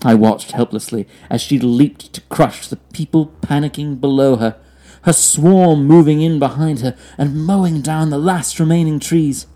I 0.04 0.15
watched 0.15 0.52
helplessly 0.52 1.08
as 1.30 1.41
she 1.41 1.60
leaped 1.60 2.13
to 2.13 2.22
crush 2.22 2.67
the 2.67 2.78
people 2.78 3.34
panicking 3.41 4.00
below 4.00 4.38
her, 4.38 4.58
her 5.04 5.13
swarm 5.13 5.86
moving 5.86 6.22
in 6.22 6.39
behind 6.39 6.80
her 6.80 6.95
and 7.17 7.45
mowing 7.45 7.82
down 7.82 8.10
the 8.10 8.17
last 8.17 8.60
remaining 8.60 9.00
trees. 9.00 9.48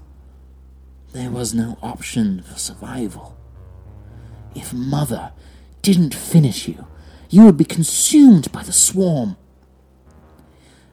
There 1.13 1.31
was 1.31 1.53
no 1.53 1.77
option 1.81 2.41
for 2.41 2.57
survival. 2.57 3.37
If 4.55 4.73
Mother 4.73 5.31
didn't 5.81 6.13
finish 6.13 6.67
you, 6.67 6.87
you 7.29 7.45
would 7.45 7.57
be 7.57 7.65
consumed 7.65 8.51
by 8.51 8.63
the 8.63 8.73
swarm. 8.73 9.37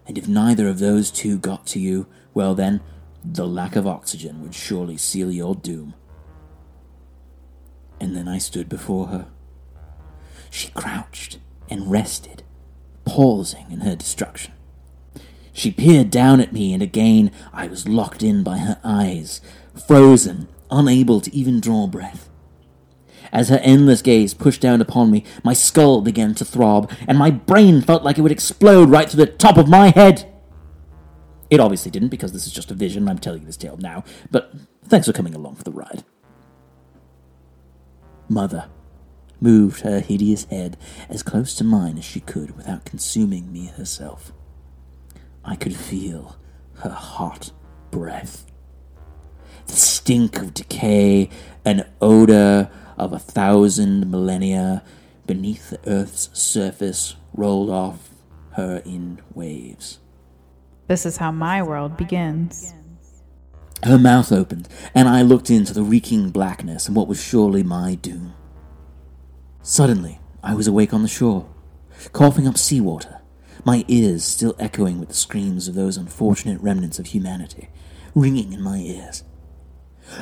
And 0.07 0.17
if 0.17 0.27
neither 0.27 0.69
of 0.69 0.79
those 0.79 1.11
two 1.11 1.39
got 1.39 1.67
to 1.69 1.79
you, 1.79 2.07
well 2.35 2.55
then, 2.55 2.81
the 3.25 3.47
lack 3.47 3.77
of 3.77 3.87
oxygen 3.87 4.43
would 4.43 4.55
surely 4.55 4.97
seal 4.97 5.31
your 5.31 5.55
doom. 5.55 5.95
And 8.01 8.17
then 8.17 8.29
I 8.29 8.39
stood 8.39 8.69
before 8.69 9.09
her. 9.09 9.27
She 10.51 10.71
crouched 10.71 11.39
and 11.69 11.91
rested, 11.91 12.43
pausing 13.05 13.67
in 13.71 13.81
her 13.81 13.95
destruction. 13.95 14.55
She 15.53 15.71
peered 15.71 16.11
down 16.11 16.41
at 16.41 16.53
me, 16.53 16.73
and 16.73 16.83
again 16.83 17.31
I 17.53 17.67
was 17.67 17.87
locked 17.87 18.23
in 18.23 18.43
by 18.43 18.59
her 18.59 18.81
eyes, 18.83 19.41
frozen, 19.87 20.49
unable 20.71 21.21
to 21.21 21.35
even 21.35 21.61
draw 21.61 21.87
breath. 21.87 22.29
As 23.33 23.49
her 23.49 23.59
endless 23.59 24.03
gaze 24.03 24.35
pushed 24.35 24.61
down 24.61 24.81
upon 24.81 25.11
me, 25.11 25.25
my 25.45 25.53
skull 25.53 26.01
began 26.01 26.35
to 26.37 26.45
throb, 26.45 26.91
and 27.07 27.19
my 27.19 27.31
brain 27.31 27.81
felt 27.83 28.03
like 28.03 28.19
it 28.19 28.23
would 28.23 28.33
explode 28.33 28.91
right 28.91 29.09
to 29.09 29.17
the 29.17 29.27
top 29.27 29.57
of 29.57 29.69
my 29.69 29.91
head. 29.91 30.30
It 31.51 31.61
obviously 31.61 31.91
didn't, 31.91 32.09
because 32.09 32.33
this 32.33 32.47
is 32.47 32.53
just 32.53 32.71
a 32.71 32.75
vision, 32.75 33.09
I'm 33.09 33.19
telling 33.19 33.41
you 33.41 33.47
this 33.47 33.57
tale 33.57 33.77
now, 33.77 34.05
but 34.31 34.53
thanks 34.85 35.07
for 35.07 35.13
coming 35.13 35.35
along 35.35 35.57
for 35.57 35.65
the 35.65 35.73
ride. 35.73 36.05
Mother 38.29 38.69
moved 39.41 39.81
her 39.81 40.01
hideous 40.01 40.45
head 40.45 40.77
as 41.09 41.23
close 41.23 41.55
to 41.57 41.65
mine 41.65 41.99
as 41.99 42.05
she 42.05 42.21
could 42.21 42.57
without 42.57 42.85
consuming 42.85 43.53
me 43.53 43.67
herself. 43.67 44.33
I 45.45 45.57
could 45.57 45.75
feel 45.75 46.37
her 46.77 46.91
hot 46.91 47.51
breath. 47.91 48.47
The 49.67 49.73
stink 49.73 50.39
of 50.39 50.55
decay, 50.55 51.31
an 51.65 51.89
odor 52.01 52.71
of 52.97 53.13
a 53.13 53.19
thousand 53.19 54.11
millennia 54.11 54.85
beneath 55.27 55.71
the 55.71 55.81
earth's 55.89 56.29
surface 56.39 57.17
rolled 57.33 57.71
off 57.71 58.11
her 58.53 58.83
in 58.85 59.21
waves. 59.35 59.99
This 60.91 61.07
is 61.07 61.19
how 61.19 61.31
my 61.31 61.63
world 61.63 61.97
begins. 61.97 62.75
Her 63.85 63.97
mouth 63.97 64.33
opened, 64.33 64.69
and 64.93 65.09
I 65.09 65.23
looked 65.23 65.49
into 65.49 65.73
the 65.73 65.85
reeking 65.85 66.31
blackness 66.31 66.89
and 66.89 66.97
what 66.97 67.07
was 67.07 67.23
surely 67.23 67.63
my 67.63 67.95
doom. 67.95 68.35
Suddenly, 69.63 70.19
I 70.43 70.57
was 70.57 70.67
awake 70.67 70.93
on 70.93 71.03
the 71.03 71.09
shore, 71.09 71.49
coughing 72.13 72.49
up 72.49 72.59
seawater, 72.59 73.21
my 73.65 73.85
ears 73.87 74.25
still 74.25 74.57
echoing 74.59 74.99
with 74.99 75.11
the 75.11 75.15
screams 75.15 75.69
of 75.69 75.77
those 75.77 75.97
unfortunate 75.97 76.61
remnants 76.61 76.99
of 76.99 77.07
humanity, 77.07 77.69
ringing 78.17 78.53
in 78.53 78.61
my 78.61 78.79
ears. 78.79 79.23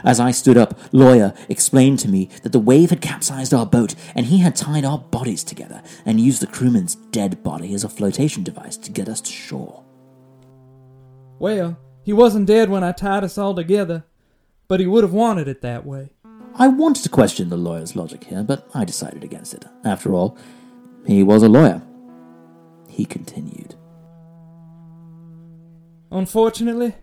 As 0.04 0.20
I 0.20 0.32
stood 0.32 0.58
up, 0.58 0.78
Lawyer 0.92 1.32
explained 1.48 1.98
to 2.00 2.10
me 2.10 2.28
that 2.42 2.52
the 2.52 2.60
wave 2.60 2.90
had 2.90 3.00
capsized 3.00 3.54
our 3.54 3.64
boat 3.64 3.94
and 4.14 4.26
he 4.26 4.40
had 4.40 4.54
tied 4.54 4.84
our 4.84 4.98
bodies 4.98 5.44
together 5.44 5.82
and 6.04 6.20
used 6.20 6.42
the 6.42 6.46
crewman's 6.46 6.94
dead 6.94 7.42
body 7.42 7.72
as 7.72 7.84
a 7.84 7.88
flotation 7.88 8.42
device 8.42 8.76
to 8.76 8.92
get 8.92 9.08
us 9.08 9.22
to 9.22 9.32
shore. 9.32 9.82
Well, 11.38 11.78
he 12.02 12.12
wasn't 12.12 12.46
dead 12.46 12.70
when 12.70 12.82
I 12.82 12.92
tied 12.92 13.24
us 13.24 13.38
all 13.38 13.54
together, 13.54 14.04
but 14.66 14.80
he 14.80 14.86
would 14.86 15.04
have 15.04 15.12
wanted 15.12 15.48
it 15.48 15.62
that 15.62 15.86
way. 15.86 16.10
I 16.54 16.68
wanted 16.68 17.02
to 17.04 17.08
question 17.08 17.48
the 17.48 17.56
lawyer's 17.56 17.94
logic 17.94 18.24
here, 18.24 18.42
but 18.42 18.68
I 18.74 18.84
decided 18.84 19.22
against 19.22 19.54
it. 19.54 19.64
After 19.84 20.12
all, 20.14 20.36
he 21.06 21.22
was 21.22 21.42
a 21.42 21.48
lawyer. 21.48 21.82
He 22.88 23.04
continued. 23.04 23.76
Unfortunately, 26.10 26.94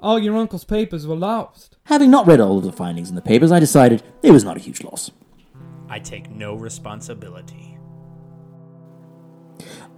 all 0.00 0.18
your 0.18 0.36
uncle's 0.36 0.64
papers 0.64 1.06
were 1.06 1.16
lost. 1.16 1.76
Having 1.84 2.10
not 2.10 2.26
read 2.26 2.40
all 2.40 2.58
of 2.58 2.64
the 2.64 2.72
findings 2.72 3.10
in 3.10 3.16
the 3.16 3.22
papers, 3.22 3.52
I 3.52 3.58
decided 3.60 4.02
it 4.22 4.30
was 4.30 4.44
not 4.44 4.56
a 4.56 4.60
huge 4.60 4.82
loss. 4.82 5.10
I 5.88 5.98
take 5.98 6.30
no 6.30 6.54
responsibility. 6.54 7.73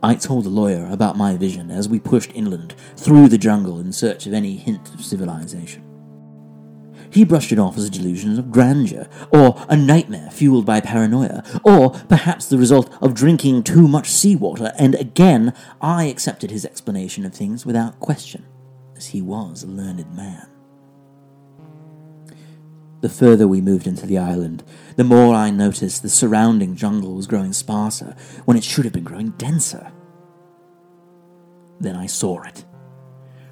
I 0.07 0.15
told 0.15 0.45
the 0.45 0.51
lawyer 0.51 0.87
about 0.89 1.17
my 1.17 1.37
vision 1.37 1.69
as 1.69 1.89
we 1.89 1.99
pushed 1.99 2.31
inland 2.33 2.77
through 2.97 3.27
the 3.27 3.37
jungle 3.37 3.81
in 3.81 3.93
search 3.93 4.25
of 4.29 4.35
any 4.35 4.57
hint 4.57 4.95
of 4.95 5.05
civilization. 5.05 5.83
he 7.11 7.25
brushed 7.25 7.51
it 7.51 7.59
off 7.59 7.77
as 7.77 7.87
a 7.87 7.91
delusion 7.91 8.39
of 8.39 8.53
grandeur, 8.53 9.09
or 9.33 9.61
a 9.69 9.77
nightmare 9.77 10.31
fueled 10.31 10.65
by 10.65 10.81
paranoia, 10.81 11.43
or 11.65 11.91
perhaps 11.91 12.47
the 12.47 12.57
result 12.57 12.89
of 13.03 13.15
drinking 13.15 13.65
too 13.65 13.89
much 13.89 14.09
seawater, 14.09 14.73
and 14.79 14.95
again 14.95 15.53
I 15.81 16.05
accepted 16.05 16.53
his 16.53 16.65
explanation 16.65 17.27
of 17.27 17.35
things 17.35 17.67
without 17.67 17.99
question, 17.99 18.47
as 18.97 19.07
he 19.09 19.21
was 19.21 19.65
a 19.65 19.67
learned 19.67 20.15
man. 20.15 20.47
The 23.01 23.09
further 23.09 23.49
we 23.49 23.61
moved 23.61 23.89
into 23.89 24.07
the 24.07 24.19
island, 24.19 24.63
the 24.95 25.03
more 25.03 25.35
I 25.35 25.51
noticed 25.51 26.03
the 26.03 26.09
surrounding 26.09 26.77
jungle 26.77 27.17
was 27.17 27.27
growing 27.27 27.53
sparser 27.53 28.15
when 28.45 28.57
it 28.57 28.63
should 28.63 28.85
have 28.85 28.95
been 28.95 29.03
growing 29.03 29.31
denser. 29.31 29.91
Then 31.81 31.97
I 31.97 32.07
saw 32.07 32.43
it. 32.43 32.65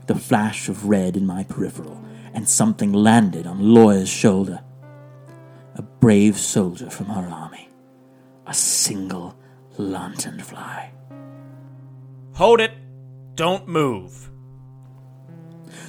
The 0.07 0.15
flash 0.15 0.69
of 0.69 0.87
red 0.87 1.17
in 1.17 1.27
my 1.27 1.45
peripheral, 1.45 2.03
and 2.33 2.49
something 2.49 2.93
landed 2.93 3.47
on 3.47 3.75
Lawyer's 3.75 4.09
shoulder. 4.09 4.61
A 5.77 5.83
brave 5.83 6.39
soldier 6.39 6.91
from 6.91 7.11
our 7.11 7.27
army. 7.29 7.69
A 8.47 8.55
single 8.55 9.37
lanternfly. 9.79 10.91
Hold 12.35 12.61
it! 12.61 12.73
Don't 13.35 13.67
move. 13.67 14.31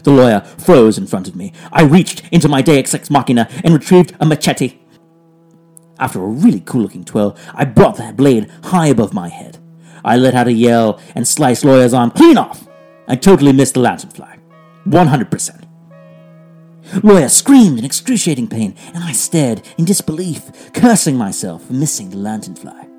The 0.04 0.12
lawyer 0.12 0.42
froze 0.42 0.98
in 0.98 1.08
front 1.08 1.28
of 1.28 1.36
me. 1.36 1.52
I 1.72 1.84
reached 1.84 2.24
into 2.32 2.48
my 2.48 2.62
Deus 2.62 2.94
Ex 2.94 3.10
Machina 3.10 3.50
and 3.64 3.74
retrieved 3.74 4.16
a 4.20 4.26
machete. 4.26 4.80
After 6.00 6.22
a 6.22 6.28
really 6.28 6.62
cool 6.62 6.82
looking 6.82 7.04
twirl, 7.04 7.38
I 7.54 7.66
brought 7.66 7.98
that 7.98 8.16
blade 8.16 8.50
high 8.66 8.88
above 8.88 9.14
my 9.14 9.30
head. 9.30 9.58
I 10.06 10.16
let 10.16 10.36
out 10.36 10.48
a 10.48 10.54
yell 10.54 11.02
and 11.16 11.28
sliced 11.28 11.66
Lawyer's 11.66 11.94
arm 11.94 12.12
clean 12.12 12.38
off. 12.38 12.66
I 13.08 13.18
totally 13.18 13.52
missed 13.52 13.74
the 13.74 13.82
lanternfly. 13.82 14.40
100%. 14.88 15.62
Lawyer 17.04 17.28
screamed 17.28 17.80
in 17.80 17.84
excruciating 17.84 18.48
pain, 18.48 18.76
and 18.94 19.04
I 19.04 19.12
stared 19.12 19.64
in 19.78 19.84
disbelief, 19.84 20.72
cursing 20.74 21.18
myself 21.18 21.66
for 21.66 21.74
missing 21.74 22.12
the 22.12 22.18
lanternfly. 22.18 22.90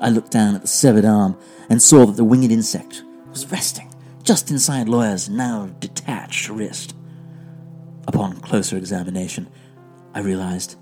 I 0.00 0.08
looked 0.08 0.32
down 0.32 0.56
at 0.56 0.62
the 0.62 0.68
severed 0.68 1.04
arm 1.04 1.38
and 1.68 1.80
saw 1.80 2.06
that 2.06 2.16
the 2.16 2.24
winged 2.24 2.50
insect 2.50 3.04
was 3.30 3.46
resting 3.52 3.92
just 4.22 4.50
inside 4.50 4.88
Lawyer's 4.88 5.28
now 5.28 5.66
detached 5.80 6.48
wrist. 6.48 6.94
Upon 8.06 8.40
closer 8.40 8.76
examination, 8.76 9.48
I 10.14 10.20
realized 10.20 10.76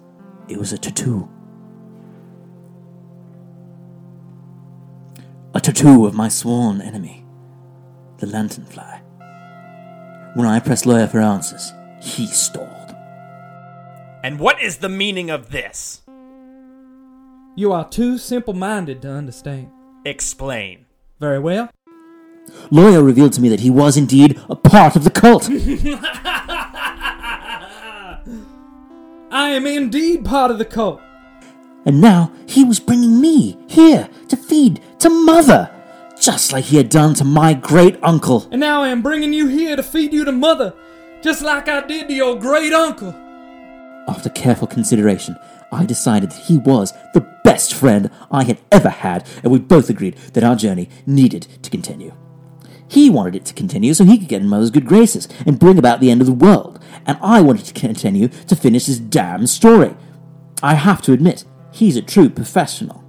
it 0.48 0.58
was 0.58 0.72
a 0.72 0.78
tattoo. 0.78 1.28
A 5.80 5.82
tattoo 5.82 6.04
of 6.04 6.12
my 6.12 6.28
sworn 6.28 6.82
enemy, 6.82 7.24
the 8.18 8.26
lanternfly. 8.26 9.00
When 10.34 10.46
I 10.46 10.60
pressed 10.60 10.84
Lawyer 10.84 11.06
for 11.06 11.20
answers, 11.20 11.72
he 12.02 12.26
stalled. 12.26 12.94
And 14.22 14.38
what 14.38 14.60
is 14.60 14.76
the 14.76 14.90
meaning 14.90 15.30
of 15.30 15.52
this? 15.52 16.02
You 17.56 17.72
are 17.72 17.88
too 17.88 18.18
simple 18.18 18.52
minded 18.52 19.00
to 19.00 19.10
understand. 19.10 19.70
Explain. 20.04 20.84
Very 21.18 21.38
well. 21.38 21.70
Lawyer 22.70 23.02
revealed 23.02 23.32
to 23.32 23.40
me 23.40 23.48
that 23.48 23.60
he 23.60 23.70
was 23.70 23.96
indeed 23.96 24.38
a 24.50 24.56
part 24.56 24.96
of 24.96 25.04
the 25.04 25.10
cult. 25.10 25.48
I 29.30 29.48
am 29.52 29.66
indeed 29.66 30.26
part 30.26 30.50
of 30.50 30.58
the 30.58 30.66
cult. 30.66 31.00
And 31.86 32.02
now 32.02 32.32
he 32.46 32.64
was 32.64 32.80
bringing 32.80 33.18
me 33.18 33.56
here 33.66 34.10
to 34.28 34.36
feed 34.36 34.82
to 35.00 35.10
Mother, 35.10 35.70
just 36.20 36.52
like 36.52 36.66
he 36.66 36.76
had 36.76 36.90
done 36.90 37.14
to 37.14 37.24
my 37.24 37.54
great 37.54 37.98
uncle. 38.02 38.46
And 38.50 38.60
now 38.60 38.82
I 38.82 38.88
am 38.88 39.02
bringing 39.02 39.32
you 39.32 39.46
here 39.46 39.74
to 39.74 39.82
feed 39.82 40.12
you 40.12 40.24
to 40.24 40.32
mother, 40.32 40.74
just 41.22 41.42
like 41.42 41.68
I 41.68 41.86
did 41.86 42.08
to 42.08 42.14
your 42.14 42.38
great 42.38 42.72
uncle. 42.72 43.14
After 44.06 44.28
careful 44.28 44.66
consideration, 44.66 45.36
I 45.72 45.86
decided 45.86 46.30
that 46.30 46.42
he 46.42 46.58
was 46.58 46.92
the 47.14 47.26
best 47.44 47.72
friend 47.72 48.10
I 48.30 48.44
had 48.44 48.58
ever 48.70 48.90
had, 48.90 49.26
and 49.42 49.50
we 49.50 49.58
both 49.58 49.88
agreed 49.88 50.16
that 50.34 50.44
our 50.44 50.56
journey 50.56 50.90
needed 51.06 51.48
to 51.62 51.70
continue. 51.70 52.12
He 52.88 53.08
wanted 53.08 53.36
it 53.36 53.44
to 53.46 53.54
continue 53.54 53.94
so 53.94 54.04
he 54.04 54.18
could 54.18 54.28
get 54.28 54.42
in 54.42 54.48
Mother's 54.48 54.70
good 54.70 54.86
graces 54.86 55.28
and 55.46 55.60
bring 55.60 55.78
about 55.78 56.00
the 56.00 56.10
end 56.10 56.20
of 56.20 56.26
the 56.26 56.32
world, 56.32 56.82
and 57.06 57.16
I 57.22 57.40
wanted 57.40 57.64
to 57.66 57.72
continue 57.72 58.28
to 58.28 58.56
finish 58.56 58.86
his 58.86 59.00
damn 59.00 59.46
story. 59.46 59.96
I 60.62 60.74
have 60.74 61.00
to 61.02 61.12
admit, 61.12 61.44
he's 61.72 61.96
a 61.96 62.02
true 62.02 62.28
professional. 62.28 62.99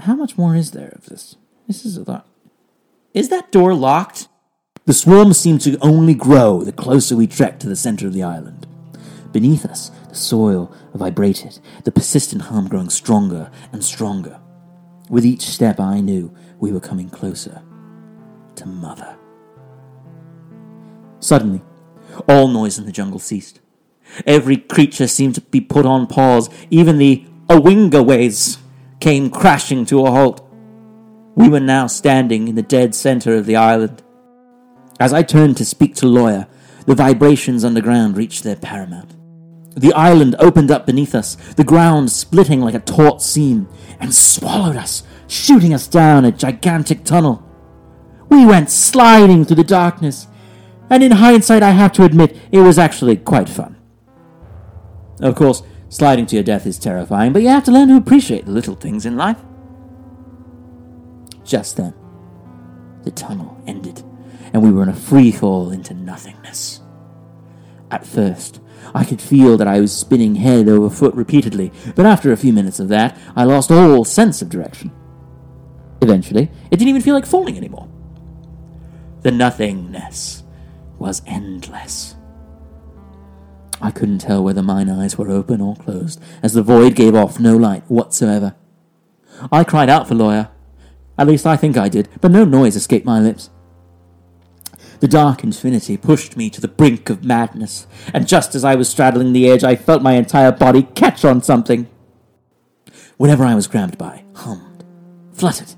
How 0.00 0.14
much 0.14 0.38
more 0.38 0.56
is 0.56 0.70
there 0.70 0.92
of 0.96 1.06
this? 1.06 1.36
This 1.66 1.84
is 1.84 1.96
a 1.96 2.10
lot. 2.10 2.26
Is 3.12 3.28
that 3.28 3.52
door 3.52 3.74
locked? 3.74 4.28
The 4.86 4.94
swarm 4.94 5.32
seemed 5.34 5.60
to 5.62 5.78
only 5.80 6.14
grow 6.14 6.62
the 6.62 6.72
closer 6.72 7.14
we 7.14 7.26
trekked 7.26 7.60
to 7.60 7.68
the 7.68 7.76
center 7.76 8.06
of 8.06 8.14
the 8.14 8.22
island. 8.22 8.66
Beneath 9.30 9.64
us, 9.64 9.90
the 10.08 10.14
soil 10.14 10.74
vibrated, 10.94 11.60
the 11.84 11.92
persistent 11.92 12.42
hum 12.42 12.66
growing 12.68 12.88
stronger 12.88 13.50
and 13.72 13.84
stronger. 13.84 14.40
With 15.08 15.26
each 15.26 15.42
step, 15.42 15.78
I 15.78 16.00
knew 16.00 16.34
we 16.58 16.72
were 16.72 16.80
coming 16.80 17.10
closer 17.10 17.62
to 18.56 18.66
Mother. 18.66 19.16
Suddenly, 21.20 21.62
all 22.26 22.48
noise 22.48 22.78
in 22.78 22.86
the 22.86 22.92
jungle 22.92 23.18
ceased. 23.20 23.60
Every 24.26 24.56
creature 24.56 25.06
seemed 25.06 25.34
to 25.36 25.40
be 25.42 25.60
put 25.60 25.86
on 25.86 26.06
pause. 26.06 26.48
Even 26.70 26.98
the 26.98 27.24
Awingaways 27.48 28.58
came 29.00 29.30
crashing 29.30 29.86
to 29.86 30.06
a 30.06 30.10
halt. 30.10 30.46
We 31.34 31.48
were 31.48 31.60
now 31.60 31.86
standing 31.86 32.48
in 32.48 32.54
the 32.54 32.62
dead 32.62 32.94
center 32.94 33.34
of 33.34 33.46
the 33.46 33.56
island. 33.56 34.02
As 34.98 35.12
I 35.12 35.22
turned 35.22 35.56
to 35.56 35.64
speak 35.64 35.94
to 35.96 36.06
Lawyer, 36.06 36.46
the 36.86 36.94
vibrations 36.94 37.64
underground 37.64 38.16
reached 38.16 38.44
their 38.44 38.56
paramount. 38.56 39.14
The 39.74 39.92
island 39.94 40.36
opened 40.38 40.70
up 40.70 40.84
beneath 40.84 41.14
us, 41.14 41.36
the 41.54 41.64
ground 41.64 42.10
splitting 42.10 42.60
like 42.60 42.74
a 42.74 42.80
taut 42.80 43.22
seam, 43.22 43.68
and 44.00 44.14
swallowed 44.14 44.76
us, 44.76 45.04
shooting 45.28 45.72
us 45.72 45.86
down 45.86 46.24
a 46.24 46.32
gigantic 46.32 47.04
tunnel. 47.04 47.46
We 48.28 48.44
went 48.44 48.70
sliding 48.70 49.44
through 49.44 49.56
the 49.56 49.64
darkness, 49.64 50.26
and 50.90 51.02
in 51.02 51.12
hindsight, 51.12 51.62
I 51.62 51.70
have 51.70 51.92
to 51.92 52.04
admit 52.04 52.36
it 52.50 52.60
was 52.60 52.78
actually 52.78 53.16
quite 53.16 53.48
fun. 53.48 53.76
Of 55.20 55.36
course, 55.36 55.62
sliding 55.90 56.24
to 56.26 56.36
your 56.36 56.42
death 56.42 56.66
is 56.66 56.78
terrifying, 56.78 57.34
but 57.34 57.42
you 57.42 57.48
have 57.48 57.64
to 57.64 57.70
learn 57.70 57.88
to 57.88 57.96
appreciate 57.96 58.46
the 58.46 58.52
little 58.52 58.76
things 58.76 59.04
in 59.04 59.16
life. 59.16 59.38
Just 61.44 61.76
then, 61.76 61.92
the 63.02 63.10
tunnel 63.10 63.62
ended, 63.66 64.02
and 64.52 64.62
we 64.62 64.72
were 64.72 64.84
in 64.84 64.88
a 64.88 64.94
free 64.94 65.32
fall 65.32 65.70
into 65.70 65.92
nothingness. 65.92 66.80
At 67.90 68.06
first, 68.06 68.60
I 68.94 69.04
could 69.04 69.20
feel 69.20 69.56
that 69.56 69.68
I 69.68 69.80
was 69.80 69.96
spinning 69.96 70.36
head 70.36 70.68
over 70.68 70.88
foot 70.88 71.14
repeatedly, 71.14 71.72
but 71.96 72.06
after 72.06 72.32
a 72.32 72.36
few 72.36 72.52
minutes 72.52 72.80
of 72.80 72.88
that, 72.88 73.18
I 73.36 73.44
lost 73.44 73.70
all 73.70 74.04
sense 74.04 74.40
of 74.40 74.48
direction. 74.48 74.92
Eventually, 76.00 76.50
it 76.70 76.76
didn't 76.76 76.88
even 76.88 77.02
feel 77.02 77.14
like 77.14 77.26
falling 77.26 77.56
anymore. 77.56 77.88
The 79.22 79.32
nothingness 79.32 80.44
was 80.98 81.20
endless. 81.26 82.14
I 83.82 83.90
couldn't 83.90 84.18
tell 84.18 84.44
whether 84.44 84.62
mine 84.62 84.90
eyes 84.90 85.16
were 85.16 85.30
open 85.30 85.60
or 85.60 85.74
closed, 85.76 86.20
as 86.42 86.52
the 86.52 86.62
void 86.62 86.94
gave 86.94 87.14
off 87.14 87.40
no 87.40 87.56
light 87.56 87.82
whatsoever. 87.88 88.54
I 89.50 89.64
cried 89.64 89.88
out 89.88 90.06
for 90.06 90.14
Lawyer. 90.14 90.50
At 91.16 91.26
least 91.26 91.46
I 91.46 91.56
think 91.56 91.76
I 91.76 91.88
did, 91.88 92.08
but 92.20 92.30
no 92.30 92.44
noise 92.44 92.76
escaped 92.76 93.06
my 93.06 93.20
lips. 93.20 93.50
The 95.00 95.08
dark 95.08 95.42
infinity 95.42 95.96
pushed 95.96 96.36
me 96.36 96.50
to 96.50 96.60
the 96.60 96.68
brink 96.68 97.08
of 97.08 97.24
madness, 97.24 97.86
and 98.12 98.28
just 98.28 98.54
as 98.54 98.64
I 98.64 98.74
was 98.74 98.88
straddling 98.88 99.32
the 99.32 99.48
edge, 99.48 99.64
I 99.64 99.76
felt 99.76 100.02
my 100.02 100.12
entire 100.12 100.52
body 100.52 100.82
catch 100.82 101.24
on 101.24 101.42
something. 101.42 101.88
Whatever 103.16 103.44
I 103.44 103.54
was 103.54 103.66
grabbed 103.66 103.96
by 103.96 104.24
hummed, 104.34 104.84
fluttered, 105.32 105.74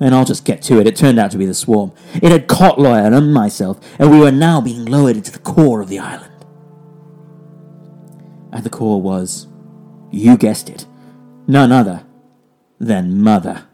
and 0.00 0.14
I'll 0.14 0.24
just 0.24 0.44
get 0.44 0.62
to 0.62 0.80
it. 0.80 0.86
It 0.88 0.96
turned 0.96 1.20
out 1.20 1.30
to 1.30 1.38
be 1.38 1.46
the 1.46 1.54
swarm. 1.54 1.92
It 2.14 2.32
had 2.32 2.48
caught 2.48 2.80
Lawyer 2.80 3.12
and 3.12 3.32
myself, 3.32 3.78
and 4.00 4.10
we 4.10 4.18
were 4.18 4.32
now 4.32 4.60
being 4.60 4.84
lowered 4.84 5.16
into 5.16 5.30
the 5.30 5.38
core 5.38 5.80
of 5.80 5.88
the 5.88 6.00
island. 6.00 6.29
At 8.60 8.64
the 8.64 8.68
core 8.68 9.00
was, 9.00 9.46
you 10.10 10.36
guessed 10.36 10.68
it, 10.68 10.84
none 11.46 11.72
other 11.72 12.04
than 12.78 13.22
Mother. 13.22 13.64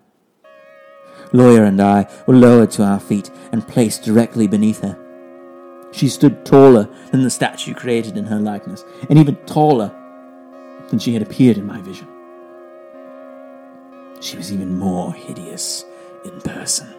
Lawyer 1.33 1.65
and 1.65 1.81
I 1.81 2.09
were 2.29 2.37
lowered 2.37 2.71
to 2.71 2.85
our 2.85 3.01
feet 3.01 3.29
and 3.51 3.67
placed 3.67 4.05
directly 4.05 4.47
beneath 4.47 4.83
her. 4.83 4.97
She 5.91 6.07
stood 6.07 6.47
taller 6.47 6.89
than 7.11 7.25
the 7.25 7.31
statue 7.31 7.75
created 7.75 8.17
in 8.17 8.27
her 8.27 8.39
likeness, 8.39 8.85
and 9.11 9.19
even 9.19 9.35
taller 9.45 9.93
than 10.89 11.01
she 11.01 11.15
had 11.15 11.23
appeared 11.23 11.59
in 11.59 11.67
my 11.67 11.81
vision. 11.81 12.07
She 14.21 14.37
was 14.37 14.53
even 14.53 14.79
more 14.79 15.13
hideous 15.13 15.85
in 16.25 16.41
person. 16.43 16.95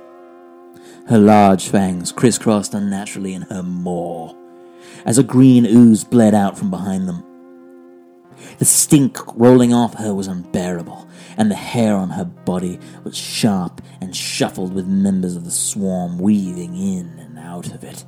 Her 1.07 1.19
large 1.19 1.69
fangs 1.69 2.11
crisscrossed 2.11 2.73
unnaturally 2.73 3.33
in 3.33 3.43
her 3.43 3.63
maw, 3.63 4.35
as 5.05 5.17
a 5.17 5.23
green 5.23 5.65
ooze 5.65 6.03
bled 6.03 6.35
out 6.35 6.57
from 6.57 6.69
behind 6.69 7.07
them. 7.07 7.23
The 8.57 8.65
stink 8.65 9.17
rolling 9.35 9.73
off 9.73 9.95
her 9.95 10.13
was 10.13 10.27
unbearable, 10.27 11.07
and 11.37 11.51
the 11.51 11.55
hair 11.55 11.95
on 11.95 12.11
her 12.11 12.25
body 12.25 12.79
was 13.03 13.15
sharp 13.15 13.81
and 14.01 14.15
shuffled 14.15 14.73
with 14.73 14.87
members 14.87 15.35
of 15.35 15.45
the 15.45 15.51
swarm 15.51 16.17
weaving 16.17 16.75
in 16.75 17.19
and 17.19 17.37
out 17.37 17.73
of 17.73 17.83
it. 17.83 18.05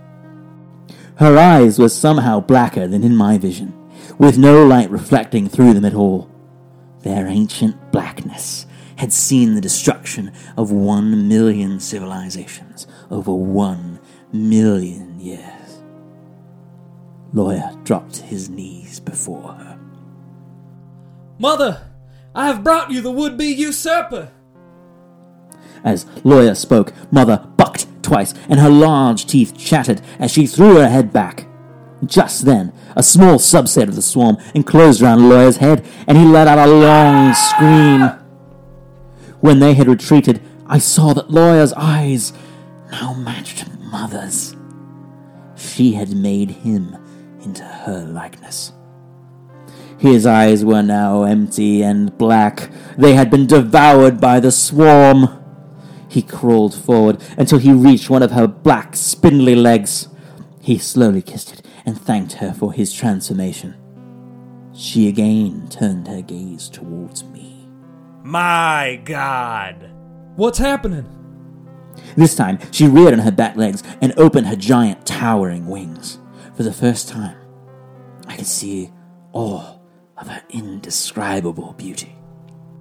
Her 1.16 1.38
eyes 1.38 1.78
were 1.78 1.90
somehow 1.90 2.40
blacker 2.40 2.88
than 2.88 3.04
in 3.04 3.16
my 3.16 3.38
vision, 3.38 3.74
with 4.18 4.38
no 4.38 4.66
light 4.66 4.90
reflecting 4.90 5.50
through 5.50 5.74
them 5.74 5.86
at 5.86 5.94
all. 5.94 6.30
Their 7.02 7.28
ancient 7.28 7.92
blackness 7.92 8.66
had 8.96 9.14
seen 9.14 9.56
the 9.56 9.62
destruction 9.62 10.32
of 10.58 10.72
one 10.72 11.28
million 11.28 11.80
civilizations 11.80 12.88
over 13.12 13.34
one 13.34 14.00
million 14.34 15.20
years. 15.20 15.82
Lawyer 17.32 17.72
dropped 17.84 18.18
his 18.18 18.50
knees 18.50 19.00
before 19.00 19.54
her. 19.54 19.69
Mother, 21.40 21.88
I 22.36 22.48
have 22.48 22.66
brought 22.66 22.92
you 22.92 23.02
the 23.02 23.12
would 23.12 23.38
be 23.38 23.48
usurper. 23.48 24.32
As 25.86 26.06
Lawyer 26.26 26.54
spoke, 26.54 26.94
Mother 27.12 27.48
bucked 27.56 27.88
twice, 28.04 28.34
and 28.50 28.60
her 28.60 28.70
large 28.70 29.26
teeth 29.26 29.58
chattered 29.58 30.02
as 30.20 30.32
she 30.32 30.46
threw 30.46 30.76
her 30.76 30.90
head 30.90 31.14
back. 31.14 31.48
Just 32.06 32.46
then, 32.46 32.74
a 32.96 33.04
small 33.04 33.36
subset 33.36 33.88
of 33.88 33.96
the 33.96 34.02
swarm 34.02 34.38
enclosed 34.54 35.02
around 35.02 35.30
Lawyer's 35.30 35.58
head, 35.58 35.86
and 36.08 36.18
he 36.18 36.26
let 36.26 36.48
out 36.48 36.68
a 36.68 36.72
long 36.72 37.34
scream. 37.34 38.02
When 39.40 39.60
they 39.60 39.74
had 39.74 39.88
retreated, 39.88 40.42
I 40.68 40.80
saw 40.80 41.14
that 41.14 41.32
Lawyer's 41.32 41.74
eyes 41.74 42.34
now 42.92 43.14
matched 43.14 43.66
Mother's. 43.80 44.56
She 45.56 45.94
had 45.94 46.10
made 46.10 46.52
him 46.52 46.98
into 47.42 47.64
her 47.64 48.06
likeness. 48.06 48.74
His 50.00 50.26
eyes 50.26 50.64
were 50.64 50.82
now 50.82 51.24
empty 51.24 51.84
and 51.84 52.18
black. 52.18 52.70
They 52.98 53.16
had 53.16 53.30
been 53.30 53.46
devoured 53.48 54.22
by 54.22 54.40
the 54.40 54.50
swarm. 54.52 55.28
He 56.08 56.22
crawled 56.22 56.74
forward 56.74 57.22
until 57.38 57.60
he 57.60 57.74
reached 57.74 58.10
one 58.10 58.24
of 58.24 58.32
her 58.32 58.48
black, 58.48 58.96
spindly 58.96 59.56
legs. 59.56 60.08
He 60.62 60.78
slowly 60.78 61.22
kissed 61.22 61.52
it 61.52 61.66
and 61.86 62.00
thanked 62.00 62.34
her 62.34 62.54
for 62.54 62.72
his 62.72 62.94
transformation. 62.94 63.76
She 64.74 65.10
again 65.10 65.68
turned 65.70 66.08
her 66.08 66.22
gaze 66.22 66.70
towards 66.70 67.26
me. 67.26 67.68
My 68.24 69.02
God! 69.04 69.92
What's 70.38 70.60
happening? 70.60 71.08
This 72.16 72.36
time, 72.36 72.60
she 72.72 72.88
reared 72.88 73.14
on 73.14 73.20
her 73.20 73.32
back 73.32 73.58
legs 73.58 73.84
and 74.02 74.14
opened 74.16 74.48
her 74.48 74.56
giant, 74.56 75.06
towering 75.06 75.68
wings. 75.68 76.20
For 76.56 76.64
the 76.64 76.72
first 76.72 77.10
time, 77.10 77.36
I 78.28 78.38
could 78.38 78.48
see 78.48 78.92
all 79.34 79.79
of 80.20 80.28
her 80.28 80.42
indescribable 80.50 81.74
beauty. 81.74 82.16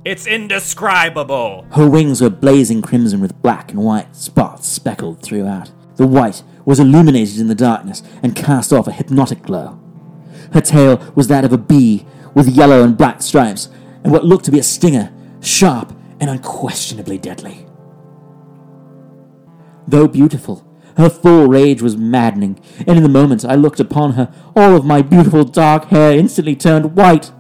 It's 0.05 0.27
indescribable! 0.27 1.67
Her 1.73 1.89
wings 1.89 2.21
were 2.21 2.31
blazing 2.31 2.83
crimson 2.83 3.21
with 3.21 3.41
black 3.43 3.71
and 3.71 3.83
white 3.83 4.15
spots 4.15 4.69
speckled 4.69 5.23
throughout. 5.23 5.71
The 5.97 6.07
white 6.07 6.43
was 6.65 6.81
illuminated 6.81 7.39
in 7.39 7.49
the 7.49 7.55
darkness 7.55 8.03
and 8.23 8.37
cast 8.37 8.73
off 8.73 8.87
a 8.87 8.93
hypnotic 8.93 9.43
glow. 9.43 9.81
Her 10.53 10.61
tail 10.61 10.97
was 11.15 11.29
that 11.29 11.45
of 11.45 11.53
a 11.53 11.59
bee 11.59 12.07
with 12.35 12.49
yellow 12.49 12.83
and 12.83 12.97
black 12.97 13.23
stripes 13.23 13.69
and 14.05 14.13
what 14.13 14.25
looked 14.25 14.45
to 14.47 14.51
be 14.51 14.59
a 14.59 14.63
stinger, 14.63 15.13
sharp 15.41 15.93
and 16.21 16.31
unquestionably 16.31 17.19
deadly. 17.19 17.67
Though 19.87 20.09
beautiful, 20.09 20.68
her 20.99 21.09
full 21.09 21.47
rage 21.47 21.81
was 21.81 21.97
maddening, 21.97 22.61
and 22.81 22.97
in 22.97 23.03
the 23.03 23.09
moment 23.09 23.45
I 23.45 23.55
looked 23.55 23.81
upon 23.81 24.13
her, 24.13 24.33
all 24.55 24.75
of 24.75 24.85
my 24.85 25.01
beautiful 25.01 25.45
dark 25.45 25.87
hair 25.87 26.13
instantly 26.13 26.57
turned 26.57 26.97
white. 26.97 27.31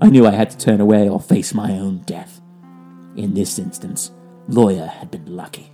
I 0.00 0.08
knew 0.08 0.26
I 0.26 0.30
had 0.30 0.50
to 0.50 0.56
turn 0.56 0.80
away 0.80 1.08
or 1.08 1.20
face 1.20 1.52
my 1.52 1.72
own 1.72 1.98
death. 2.06 2.40
In 3.16 3.34
this 3.34 3.58
instance, 3.58 4.12
Lawyer 4.48 4.86
had 4.86 5.10
been 5.10 5.36
lucky. 5.36 5.72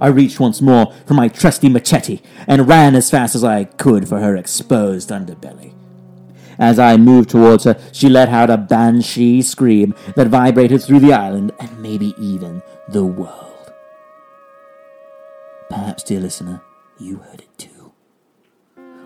I 0.00 0.08
reached 0.08 0.40
once 0.40 0.60
more 0.60 0.92
for 1.06 1.14
my 1.14 1.28
trusty 1.28 1.68
machete 1.68 2.20
and 2.46 2.68
ran 2.68 2.94
as 2.94 3.10
fast 3.10 3.34
as 3.34 3.44
I 3.44 3.64
could 3.64 4.08
for 4.08 4.20
her 4.20 4.36
exposed 4.36 5.10
underbelly. 5.10 5.72
As 6.58 6.78
I 6.78 6.96
moved 6.96 7.30
towards 7.30 7.64
her, 7.64 7.78
she 7.92 8.08
let 8.08 8.28
out 8.28 8.50
a 8.50 8.56
banshee 8.56 9.42
scream 9.42 9.94
that 10.16 10.28
vibrated 10.28 10.82
through 10.82 11.00
the 11.00 11.12
island 11.12 11.52
and 11.60 11.80
maybe 11.80 12.14
even 12.18 12.62
the 12.88 13.04
world. 13.04 13.45
Perhaps, 15.96 16.10
dear 16.10 16.20
listener, 16.20 16.60
you 16.98 17.16
heard 17.16 17.40
it 17.40 17.56
too. 17.56 17.90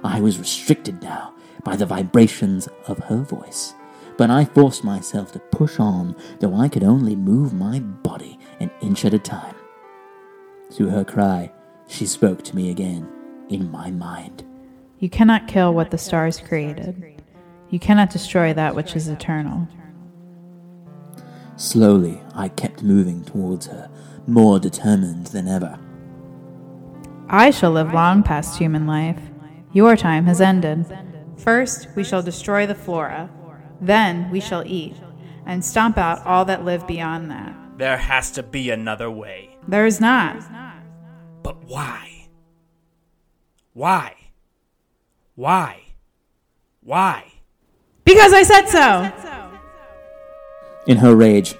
I 0.03 0.21
was 0.21 0.41
restricted 0.41 1.01
now 1.01 1.35
by 1.63 1.77
the 1.77 1.87
vibrations 1.87 2.69
of 2.89 2.99
her 3.05 3.19
voice, 3.19 3.75
but 4.17 4.29
I 4.29 4.45
forced 4.45 4.83
myself 4.83 5.31
to 5.31 5.39
push 5.39 5.79
on, 5.79 6.17
though 6.41 6.57
I 6.57 6.69
could 6.69 6.83
only 6.83 7.15
move 7.15 7.55
my 7.55 7.79
body 7.79 8.41
an 8.59 8.73
inch 8.81 9.05
at 9.05 9.15
a 9.15 9.21
time. 9.21 9.55
Through 10.73 10.89
her 10.89 11.05
cry, 11.05 11.53
she 11.87 12.07
spoke 12.07 12.43
to 12.43 12.57
me 12.57 12.71
again 12.71 13.09
in 13.49 13.71
my 13.71 13.93
mind. 13.93 14.43
You 14.99 15.09
cannot 15.09 15.47
kill 15.47 15.73
what 15.73 15.93
the 15.93 15.99
stars 15.99 16.41
created. 16.41 17.23
You 17.69 17.79
cannot 17.79 18.11
destroy 18.11 18.53
that 18.53 18.75
which 18.75 18.97
is 18.97 19.07
eternal. 19.07 19.69
Slowly, 21.55 22.21
I 22.35 22.49
kept 22.49 22.83
moving 22.83 23.23
towards 23.23 23.67
her, 23.67 23.89
more 24.27 24.59
determined 24.59 25.29
than 25.29 25.47
ever. 25.47 25.79
I 27.33 27.53
shall 27.53 27.71
live 27.71 27.95
long 27.95 28.25
past 28.25 28.59
human 28.59 28.89
life. 28.89 29.21
Your 29.73 29.97
time 29.97 30.27
has 30.27 30.41
ended. 30.41 30.85
First, 31.37 31.87
we 31.95 32.03
shall 32.03 32.23
destroy 32.23 32.67
the 32.67 32.75
flora. 32.75 33.31
Then, 33.81 34.29
we 34.33 34.41
shall 34.41 34.65
eat 34.67 34.97
and 35.47 35.65
stomp 35.65 35.97
out 35.97 36.27
all 36.27 36.45
that 36.47 36.65
live 36.65 36.89
beyond 36.89 37.31
that. 37.31 37.55
There 37.79 37.97
has 37.99 38.33
to 38.33 38.43
be 38.43 38.71
another 38.71 39.09
way. 39.09 39.57
There 39.69 39.87
is 39.87 40.01
not. 40.01 40.43
But 41.45 41.65
why? 41.67 42.27
Why? 43.75 44.17
Why? 45.37 45.83
Why? 46.83 47.25
Because 48.05 48.33
I 48.33 48.43
said 48.43 48.67
so! 48.67 49.13
In 50.89 50.97
her 50.97 51.15
rage, 51.15 51.55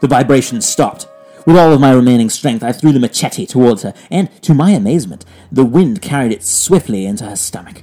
the 0.00 0.08
vibrations 0.08 0.66
stopped. 0.66 1.06
With 1.44 1.56
all 1.56 1.72
of 1.72 1.80
my 1.80 1.92
remaining 1.92 2.30
strength, 2.30 2.62
I 2.62 2.72
threw 2.72 2.92
the 2.92 3.00
machete 3.00 3.46
towards 3.46 3.82
her, 3.82 3.94
and, 4.10 4.30
to 4.42 4.54
my 4.54 4.70
amazement, 4.70 5.24
the 5.50 5.64
wind 5.64 6.00
carried 6.00 6.32
it 6.32 6.44
swiftly 6.44 7.04
into 7.04 7.24
her 7.24 7.36
stomach. 7.36 7.82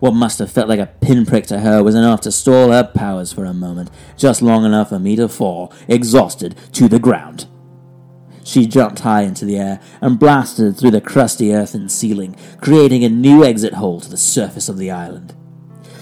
What 0.00 0.12
must 0.12 0.38
have 0.38 0.52
felt 0.52 0.68
like 0.68 0.78
a 0.78 0.92
pinprick 1.00 1.46
to 1.46 1.60
her 1.60 1.82
was 1.82 1.94
enough 1.94 2.20
to 2.22 2.32
stall 2.32 2.70
her 2.70 2.84
powers 2.84 3.32
for 3.32 3.44
a 3.44 3.54
moment, 3.54 3.90
just 4.16 4.42
long 4.42 4.64
enough 4.64 4.90
for 4.90 4.98
me 4.98 5.16
to 5.16 5.28
fall, 5.28 5.72
exhausted, 5.88 6.54
to 6.72 6.86
the 6.86 6.98
ground. 6.98 7.46
She 8.44 8.66
jumped 8.66 9.00
high 9.00 9.22
into 9.22 9.44
the 9.44 9.58
air 9.58 9.80
and 10.00 10.18
blasted 10.18 10.76
through 10.76 10.92
the 10.92 11.00
crusty 11.00 11.54
earthen 11.54 11.88
ceiling, 11.88 12.36
creating 12.60 13.04
a 13.04 13.08
new 13.08 13.44
exit 13.44 13.74
hole 13.74 14.00
to 14.00 14.08
the 14.08 14.16
surface 14.16 14.68
of 14.68 14.78
the 14.78 14.90
island. 14.90 15.34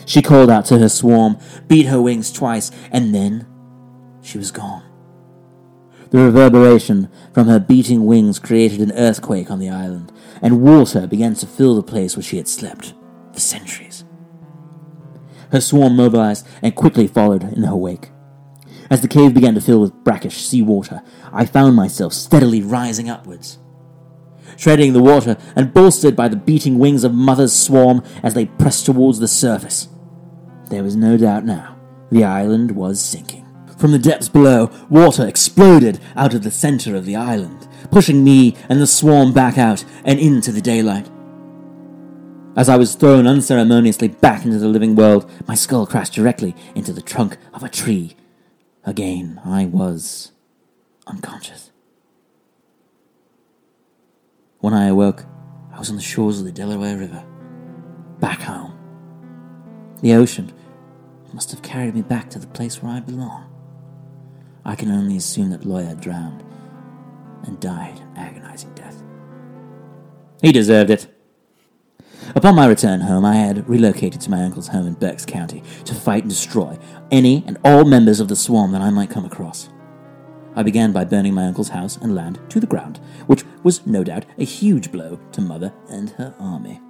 She 0.06 0.22
called 0.22 0.50
out 0.50 0.64
to 0.66 0.78
her 0.78 0.88
swarm, 0.88 1.38
beat 1.66 1.86
her 1.86 2.00
wings 2.00 2.30
twice, 2.30 2.70
and 2.92 3.14
then 3.14 3.46
she 4.22 4.38
was 4.38 4.50
gone. 4.50 4.85
The 6.16 6.22
reverberation 6.22 7.10
from 7.34 7.46
her 7.46 7.58
beating 7.58 8.06
wings 8.06 8.38
created 8.38 8.80
an 8.80 8.92
earthquake 8.92 9.50
on 9.50 9.58
the 9.58 9.68
island, 9.68 10.10
and 10.40 10.62
water 10.62 11.06
began 11.06 11.34
to 11.34 11.46
fill 11.46 11.74
the 11.74 11.82
place 11.82 12.16
where 12.16 12.22
she 12.22 12.38
had 12.38 12.48
slept 12.48 12.94
for 13.34 13.38
centuries. 13.38 14.02
Her 15.52 15.60
swarm 15.60 15.94
mobilized 15.94 16.48
and 16.62 16.74
quickly 16.74 17.06
followed 17.06 17.42
in 17.42 17.64
her 17.64 17.76
wake. 17.76 18.08
As 18.88 19.02
the 19.02 19.08
cave 19.08 19.34
began 19.34 19.54
to 19.56 19.60
fill 19.60 19.78
with 19.78 19.92
brackish 20.04 20.38
sea 20.38 20.62
water, 20.62 21.02
I 21.34 21.44
found 21.44 21.76
myself 21.76 22.14
steadily 22.14 22.62
rising 22.62 23.10
upwards. 23.10 23.58
Treading 24.56 24.94
the 24.94 25.02
water 25.02 25.36
and 25.54 25.74
bolstered 25.74 26.16
by 26.16 26.28
the 26.28 26.36
beating 26.36 26.78
wings 26.78 27.04
of 27.04 27.12
Mother's 27.12 27.52
swarm 27.52 28.02
as 28.22 28.32
they 28.32 28.46
pressed 28.46 28.86
towards 28.86 29.18
the 29.18 29.28
surface. 29.28 29.88
There 30.70 30.82
was 30.82 30.96
no 30.96 31.18
doubt 31.18 31.44
now, 31.44 31.76
the 32.10 32.24
island 32.24 32.70
was 32.70 33.02
sinking. 33.02 33.45
From 33.76 33.92
the 33.92 33.98
depths 33.98 34.28
below, 34.28 34.70
water 34.88 35.26
exploded 35.26 36.00
out 36.16 36.32
of 36.32 36.42
the 36.42 36.50
center 36.50 36.96
of 36.96 37.04
the 37.04 37.16
island, 37.16 37.68
pushing 37.90 38.24
me 38.24 38.56
and 38.68 38.80
the 38.80 38.86
swarm 38.86 39.32
back 39.32 39.58
out 39.58 39.84
and 40.04 40.18
into 40.18 40.50
the 40.50 40.62
daylight. 40.62 41.10
As 42.56 42.70
I 42.70 42.76
was 42.76 42.94
thrown 42.94 43.26
unceremoniously 43.26 44.08
back 44.08 44.46
into 44.46 44.58
the 44.58 44.68
living 44.68 44.96
world, 44.96 45.30
my 45.46 45.54
skull 45.54 45.86
crashed 45.86 46.14
directly 46.14 46.56
into 46.74 46.92
the 46.92 47.02
trunk 47.02 47.36
of 47.52 47.62
a 47.62 47.68
tree. 47.68 48.16
Again, 48.84 49.40
I 49.44 49.66
was 49.66 50.32
unconscious. 51.06 51.70
When 54.60 54.72
I 54.72 54.86
awoke, 54.86 55.26
I 55.70 55.78
was 55.78 55.90
on 55.90 55.96
the 55.96 56.02
shores 56.02 56.38
of 56.38 56.46
the 56.46 56.52
Delaware 56.52 56.96
River, 56.96 57.26
back 58.20 58.40
home. 58.40 58.72
The 60.00 60.14
ocean 60.14 60.50
must 61.34 61.50
have 61.50 61.60
carried 61.60 61.94
me 61.94 62.00
back 62.00 62.30
to 62.30 62.38
the 62.38 62.46
place 62.46 62.82
where 62.82 62.92
I 62.92 63.00
belong. 63.00 63.45
I 64.66 64.74
can 64.74 64.90
only 64.90 65.16
assume 65.16 65.50
that 65.50 65.64
Lawyer 65.64 65.94
drowned 65.94 66.42
and 67.44 67.60
died 67.60 68.00
an 68.00 68.16
agonizing 68.16 68.74
death. 68.74 69.00
He 70.42 70.50
deserved 70.50 70.90
it. 70.90 71.06
Upon 72.34 72.56
my 72.56 72.66
return 72.66 73.02
home, 73.02 73.24
I 73.24 73.36
had 73.36 73.68
relocated 73.68 74.20
to 74.22 74.30
my 74.30 74.42
uncle's 74.42 74.66
home 74.66 74.88
in 74.88 74.94
Berks 74.94 75.24
County 75.24 75.62
to 75.84 75.94
fight 75.94 76.24
and 76.24 76.30
destroy 76.30 76.76
any 77.12 77.44
and 77.46 77.58
all 77.64 77.84
members 77.84 78.18
of 78.18 78.26
the 78.26 78.34
swarm 78.34 78.72
that 78.72 78.82
I 78.82 78.90
might 78.90 79.08
come 79.08 79.24
across. 79.24 79.68
I 80.56 80.64
began 80.64 80.90
by 80.90 81.04
burning 81.04 81.34
my 81.34 81.46
uncle's 81.46 81.68
house 81.68 81.96
and 81.98 82.16
land 82.16 82.40
to 82.48 82.58
the 82.58 82.66
ground, 82.66 82.98
which 83.28 83.44
was 83.62 83.86
no 83.86 84.02
doubt 84.02 84.26
a 84.36 84.44
huge 84.44 84.90
blow 84.90 85.20
to 85.30 85.40
Mother 85.40 85.72
and 85.88 86.10
her 86.10 86.34
army. 86.40 86.80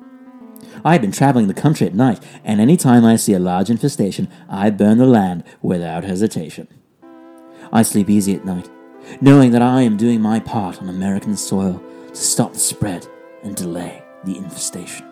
I 0.83 0.93
had 0.93 1.03
been 1.03 1.13
traveling 1.13 1.47
the 1.47 1.55
country 1.55 1.87
at 1.87 1.95
night, 1.95 2.23
and 2.43 2.59
any 2.59 2.79
time 2.79 3.05
I 3.05 3.17
see 3.17 3.35
a 3.35 3.39
large 3.39 3.69
infestation, 3.69 4.29
I 4.49 4.71
burn 4.71 4.97
the 4.97 5.07
land 5.07 5.45
without 5.61 6.05
hesitation. 6.05 6.69
I 7.73 7.83
sleep 7.83 8.09
easy 8.11 8.35
at 8.35 8.45
night, 8.45 8.69
knowing 9.21 9.51
that 9.53 9.63
I 9.63 9.83
am 9.83 9.97
doing 9.97 10.21
my 10.21 10.41
part 10.41 10.81
on 10.81 10.89
American 10.89 11.37
soil 11.37 11.83
to 12.09 12.17
stop 12.17 12.53
the 12.53 12.59
spread 12.59 13.07
and 13.43 13.57
delay 13.57 14.03
the 14.25 14.37
infestation. 14.37 15.07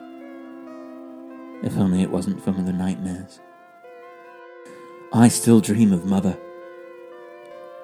If 1.63 1.77
only 1.79 2.03
it 2.03 2.11
wasn't 2.11 2.43
for 2.43 2.53
the 2.53 2.73
nightmares. 2.73 3.41
I 5.13 5.29
still 5.29 5.61
dream 5.61 5.93
of 5.93 6.05
Mother. 6.05 6.37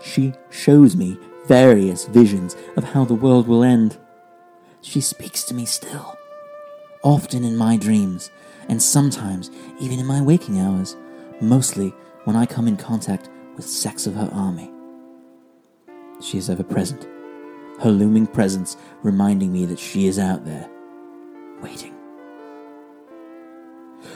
She 0.03 0.35
shows 0.51 0.97
me 0.97 1.19
various 1.47 2.07
visions 2.07 2.57
of 2.77 2.85
how 2.85 3.05
the 3.05 3.15
world 3.15 3.47
will 3.47 3.63
end. 3.63 3.97
She 4.81 5.01
speaks 5.01 5.45
to 5.45 5.55
me 5.55 5.65
still, 5.65 6.17
often 7.03 7.45
in 7.45 7.57
my 7.57 7.77
dreams, 7.77 8.31
and 8.69 8.83
sometimes 8.83 9.51
even 9.79 9.99
in 9.99 10.07
my 10.07 10.21
waking 10.21 10.61
hours, 10.61 10.97
mostly 11.41 11.95
when 12.25 12.37
I 12.37 12.47
come 12.47 12.69
in 12.69 12.77
contact 12.77 13.29
with 13.61 13.69
sects 13.69 14.07
of 14.07 14.15
her 14.15 14.31
army. 14.33 14.71
She 16.23 16.39
is 16.39 16.49
ever 16.49 16.63
present, 16.63 17.07
her 17.83 17.91
looming 17.91 18.27
presence 18.27 18.79
reminding 19.03 19.53
me 19.53 19.67
that 19.67 19.79
she 19.79 20.07
is 20.07 20.19
out 20.19 20.47
there, 20.47 20.67
waiting. 21.61 21.95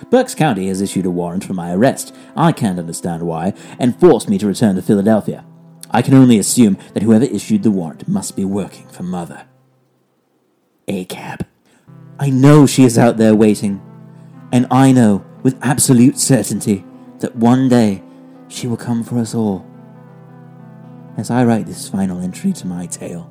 Berks 0.09 0.35
County 0.35 0.69
has 0.69 0.81
issued 0.81 1.05
a 1.05 1.11
warrant 1.11 1.45
for 1.45 1.53
my 1.53 1.75
arrest. 1.75 2.15
I 2.35 2.53
can't 2.53 2.79
understand 2.79 3.25
why, 3.25 3.53
and 3.79 4.01
forced 4.01 4.31
me 4.31 4.39
to 4.39 4.47
return 4.47 4.77
to 4.77 4.83
Philadelphia. 4.83 5.45
I 5.91 6.01
can 6.01 6.15
only 6.15 6.39
assume 6.39 6.79
that 6.95 7.03
whoever 7.03 7.27
issued 7.27 7.65
the 7.65 7.71
warrant 7.71 8.09
must 8.09 8.37
be 8.37 8.47
working 8.47 8.89
for 8.89 9.03
Mother. 9.03 9.45
ACAB. 10.89 11.43
I 12.19 12.31
know 12.31 12.65
she 12.65 12.85
is 12.85 12.97
out 12.97 13.19
there 13.19 13.35
waiting, 13.35 13.83
and 14.53 14.67
I 14.71 14.91
know 14.91 15.23
with 15.43 15.59
absolute 15.61 16.19
certainty 16.19 16.83
that 17.19 17.37
one 17.37 17.69
day 17.69 18.04
she 18.55 18.69
will 18.69 18.77
come 18.77 19.03
for 19.03 19.19
us 19.19 19.35
all. 19.35 19.67
As 21.17 21.31
I 21.31 21.45
write 21.45 21.67
this 21.67 21.89
final 21.89 22.21
entry 22.21 22.53
to 22.53 22.67
my 22.67 22.87
tale, 22.87 23.31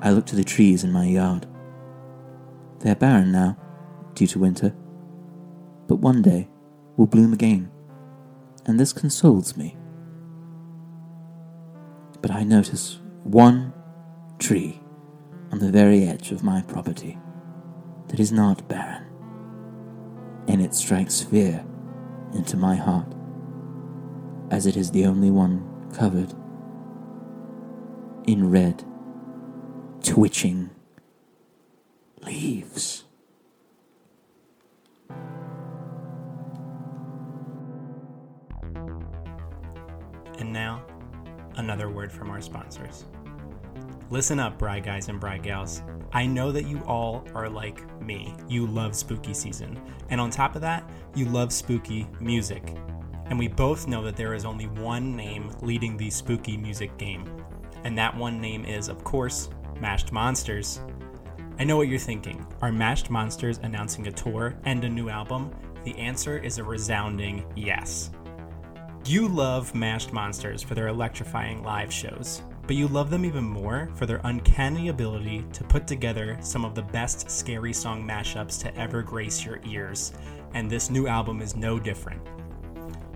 I 0.00 0.10
look 0.10 0.26
to 0.26 0.36
the 0.36 0.44
trees 0.44 0.84
in 0.84 0.92
my 0.92 1.06
yard. 1.06 1.46
They're 2.78 2.94
barren 2.94 3.32
now, 3.32 3.56
due 4.14 4.28
to 4.28 4.38
winter, 4.38 4.74
but 5.88 5.96
one 5.96 6.22
day 6.22 6.48
will 6.96 7.06
bloom 7.06 7.32
again, 7.32 7.70
and 8.66 8.78
this 8.78 8.92
consoles 8.92 9.56
me. 9.56 9.76
But 12.22 12.30
I 12.30 12.44
notice 12.44 13.00
one 13.24 13.72
tree 14.38 14.80
on 15.50 15.58
the 15.58 15.72
very 15.72 16.04
edge 16.04 16.30
of 16.30 16.44
my 16.44 16.62
property 16.62 17.18
that 18.08 18.20
is 18.20 18.30
not 18.30 18.68
barren, 18.68 19.06
and 20.46 20.62
it 20.62 20.74
strikes 20.74 21.22
fear 21.22 21.64
into 22.32 22.56
my 22.56 22.76
heart, 22.76 23.13
as 24.54 24.66
it 24.66 24.76
is 24.76 24.92
the 24.92 25.04
only 25.04 25.32
one 25.32 25.90
covered 25.92 26.32
in 28.24 28.48
red, 28.48 28.84
twitching 30.00 30.70
leaves. 32.22 33.02
And 40.38 40.52
now, 40.52 40.84
another 41.56 41.90
word 41.90 42.12
from 42.12 42.30
our 42.30 42.40
sponsors. 42.40 43.06
Listen 44.08 44.38
up, 44.38 44.56
Bry 44.56 44.78
Guys 44.78 45.08
and 45.08 45.18
Bry 45.18 45.38
Gals. 45.38 45.82
I 46.12 46.26
know 46.26 46.52
that 46.52 46.66
you 46.66 46.78
all 46.86 47.26
are 47.34 47.48
like 47.48 48.00
me. 48.00 48.32
You 48.46 48.68
love 48.68 48.94
spooky 48.94 49.34
season. 49.34 49.80
And 50.10 50.20
on 50.20 50.30
top 50.30 50.54
of 50.54 50.60
that, 50.60 50.88
you 51.16 51.24
love 51.24 51.52
spooky 51.52 52.06
music. 52.20 52.62
And 53.26 53.38
we 53.38 53.48
both 53.48 53.86
know 53.86 54.02
that 54.02 54.16
there 54.16 54.34
is 54.34 54.44
only 54.44 54.66
one 54.66 55.16
name 55.16 55.50
leading 55.62 55.96
the 55.96 56.10
spooky 56.10 56.56
music 56.56 56.96
game. 56.98 57.24
And 57.84 57.96
that 57.98 58.16
one 58.16 58.40
name 58.40 58.64
is, 58.64 58.88
of 58.88 59.02
course, 59.04 59.50
Mashed 59.80 60.12
Monsters. 60.12 60.80
I 61.58 61.64
know 61.64 61.76
what 61.76 61.88
you're 61.88 61.98
thinking. 61.98 62.46
Are 62.62 62.72
Mashed 62.72 63.10
Monsters 63.10 63.60
announcing 63.62 64.06
a 64.06 64.12
tour 64.12 64.56
and 64.64 64.82
a 64.84 64.88
new 64.88 65.08
album? 65.08 65.50
The 65.84 65.96
answer 65.98 66.38
is 66.38 66.58
a 66.58 66.64
resounding 66.64 67.44
yes. 67.54 68.10
You 69.06 69.28
love 69.28 69.74
Mashed 69.74 70.12
Monsters 70.12 70.62
for 70.62 70.74
their 70.74 70.88
electrifying 70.88 71.62
live 71.62 71.92
shows, 71.92 72.42
but 72.66 72.74
you 72.74 72.88
love 72.88 73.10
them 73.10 73.26
even 73.26 73.44
more 73.44 73.90
for 73.94 74.06
their 74.06 74.20
uncanny 74.24 74.88
ability 74.88 75.44
to 75.52 75.62
put 75.64 75.86
together 75.86 76.38
some 76.40 76.64
of 76.64 76.74
the 76.74 76.82
best 76.82 77.30
scary 77.30 77.74
song 77.74 78.02
mashups 78.02 78.58
to 78.62 78.74
ever 78.78 79.02
grace 79.02 79.44
your 79.44 79.60
ears, 79.66 80.14
and 80.54 80.70
this 80.70 80.88
new 80.88 81.06
album 81.06 81.42
is 81.42 81.54
no 81.54 81.78
different. 81.78 82.20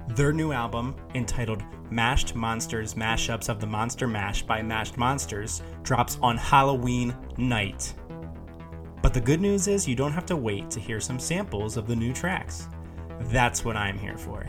Their 0.08 0.32
new 0.32 0.52
album, 0.52 0.96
entitled 1.14 1.62
Mashed 1.90 2.34
Monsters 2.34 2.94
Mashups 2.94 3.48
of 3.48 3.60
the 3.60 3.66
Monster 3.66 4.06
Mash 4.06 4.42
by 4.42 4.62
Mashed 4.62 4.96
Monsters, 4.96 5.62
drops 5.82 6.18
on 6.22 6.36
Halloween 6.36 7.14
night. 7.36 7.94
But 9.02 9.14
the 9.14 9.20
good 9.20 9.40
news 9.40 9.68
is 9.68 9.86
you 9.86 9.94
don't 9.94 10.12
have 10.12 10.26
to 10.26 10.36
wait 10.36 10.70
to 10.70 10.80
hear 10.80 11.00
some 11.00 11.20
samples 11.20 11.76
of 11.76 11.86
the 11.86 11.94
new 11.94 12.12
tracks. 12.12 12.68
That's 13.24 13.64
what 13.64 13.76
I'm 13.76 13.98
here 13.98 14.16
for. 14.16 14.46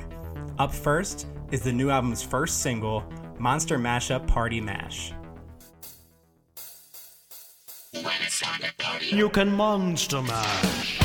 Up 0.57 0.73
first 0.73 1.27
is 1.51 1.61
the 1.61 1.73
new 1.73 1.89
album's 1.89 2.23
first 2.23 2.61
single, 2.61 3.03
Monster 3.37 3.77
Mashup 3.77 4.27
Party 4.27 4.61
Mash. 4.61 5.13
You 9.01 9.29
can 9.29 9.51
monster 9.51 10.21
mash. 10.21 10.98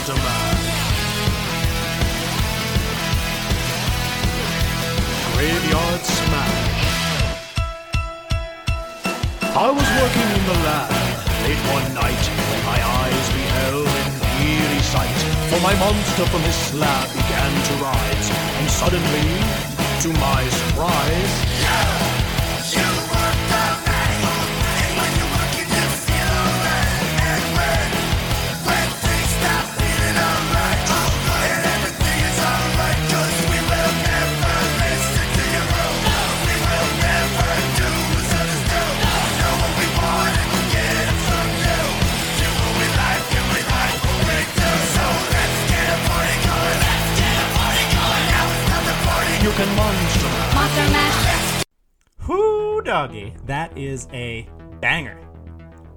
Monster 0.00 0.22
mash. 0.24 0.64
Graveyard 5.34 6.00
smash. 6.00 6.72
I 9.42 9.68
was 9.68 9.88
working 10.00 10.28
in 10.36 10.42
the 10.46 10.56
lab 10.64 10.90
late 11.44 11.62
one 11.68 11.92
night 11.92 12.24
when 12.48 12.60
my 12.64 12.80
eyes 12.80 13.26
beheld 13.28 13.88
an 13.88 14.40
eerie 14.40 14.84
sight. 14.88 15.20
For 15.50 15.60
my 15.60 15.74
monster 15.78 16.24
from 16.32 16.40
his 16.48 16.56
slab 16.56 17.08
began 17.12 17.52
to 17.68 17.72
rise, 17.84 18.30
and 18.56 18.70
suddenly, 18.70 19.28
to 20.00 20.08
my 20.18 20.48
surprise, 20.48 21.32
you 21.60 22.09
doggy, 52.90 53.32
that 53.46 53.78
is 53.78 54.08
a 54.12 54.48
banger. 54.80 55.16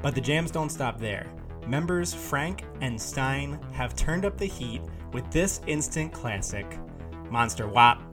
But 0.04 0.14
the 0.14 0.22
jams 0.22 0.52
don't 0.52 0.70
stop 0.70 1.00
there. 1.00 1.26
Members 1.66 2.14
Frank 2.14 2.66
and 2.82 3.02
Stein 3.02 3.60
have 3.72 3.96
turned 3.96 4.26
up 4.26 4.38
the 4.38 4.46
heat 4.46 4.84
with 5.12 5.28
this 5.32 5.60
instant 5.66 6.14
classic, 6.14 6.78
Monster 7.32 7.68
Wop. 7.68 8.13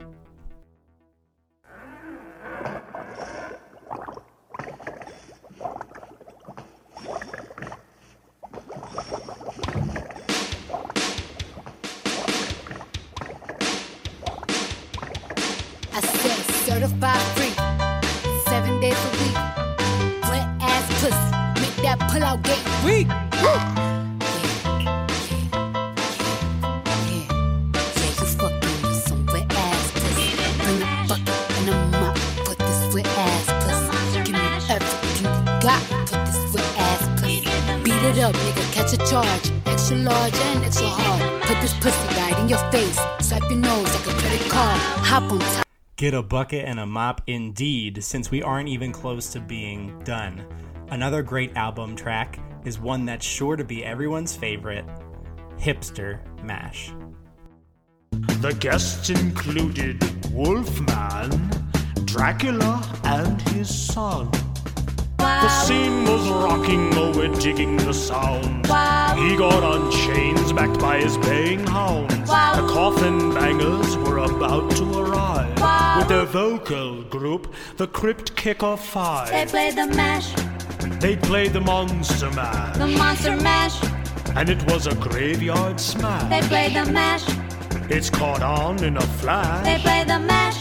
that 21.97 22.09
pull 22.09 22.23
out 22.23 22.41
up, 38.21 38.35
nigga, 38.35 38.73
catch 38.73 38.93
a 38.93 38.97
charge. 39.09 39.51
Extra 39.65 39.97
large 39.97 40.33
and 40.33 40.63
extra 40.63 40.87
hard. 40.87 41.41
Put 41.43 41.59
this 41.61 41.73
pussy 41.79 42.07
right 42.19 42.37
in 42.39 42.49
your 42.49 42.59
face. 42.71 42.99
Swipe 43.19 43.41
your 43.49 43.59
nose 43.59 43.93
like 43.95 44.07
a 44.07 44.19
credit 44.19 44.49
card. 44.49 44.79
Hop 44.79 45.31
on 45.31 45.39
top. 45.39 45.65
Get 45.95 46.13
a 46.13 46.21
bucket 46.21 46.65
and 46.65 46.79
a 46.79 46.85
mop 46.85 47.21
indeed, 47.27 48.03
since 48.03 48.29
we 48.31 48.41
aren't 48.41 48.69
even 48.69 48.91
close 48.91 49.31
to 49.33 49.39
being 49.39 49.99
done. 50.03 50.45
Another 50.91 51.21
great 51.23 51.55
album 51.55 51.95
track 51.95 52.37
is 52.65 52.77
one 52.77 53.05
that's 53.05 53.25
sure 53.25 53.55
to 53.55 53.63
be 53.63 53.81
everyone's 53.83 54.35
favorite 54.35 54.83
Hipster 55.57 56.19
Mash. 56.43 56.91
The 58.11 58.53
guests 58.59 59.09
included 59.09 60.03
Wolfman, 60.33 61.49
Dracula, 62.03 62.83
and 63.05 63.41
his 63.51 63.73
son. 63.73 64.29
The 65.17 65.47
scene 65.47 66.03
was 66.03 66.27
rocking, 66.27 66.93
oh, 66.95 67.13
we're 67.15 67.33
digging 67.39 67.77
the 67.77 67.93
sound. 67.93 68.65
Igor 68.65 69.63
on 69.63 69.89
chains 69.91 70.51
backed 70.51 70.81
by 70.81 70.99
his 70.99 71.17
baying 71.19 71.65
hounds. 71.67 72.13
The 72.15 72.67
coffin 72.69 73.33
bangers 73.33 73.95
were 73.95 74.17
about 74.17 74.69
to 74.71 74.99
arrive 74.99 75.57
with 75.97 76.09
their 76.09 76.25
vocal 76.25 77.03
group, 77.03 77.53
the 77.77 77.87
Crypt 77.87 78.35
Kicker 78.35 78.75
They 78.75 78.81
Five. 78.81 79.49
play 79.49 79.71
the 79.71 79.87
mash, 79.87 80.33
They 81.01 81.15
played 81.17 81.53
the 81.53 81.61
Monster 81.61 82.29
Mash, 82.31 82.77
the 82.77 82.87
monster 82.87 83.35
mash. 83.37 83.75
and 84.35 84.49
it 84.49 84.61
was 84.71 84.85
a 84.85 84.93
graveyard 84.95 85.79
smash. 85.79 86.29
They 86.29 86.47
played 86.47 86.73
the 86.75 86.91
mash, 86.91 87.25
It's 87.89 88.09
caught 88.09 88.43
on 88.43 88.83
in 88.83 88.97
a 88.97 89.01
flash. 89.01 89.65
they 89.65 89.79
played 89.81 90.07
the 90.07 90.19
mash. 90.19 90.57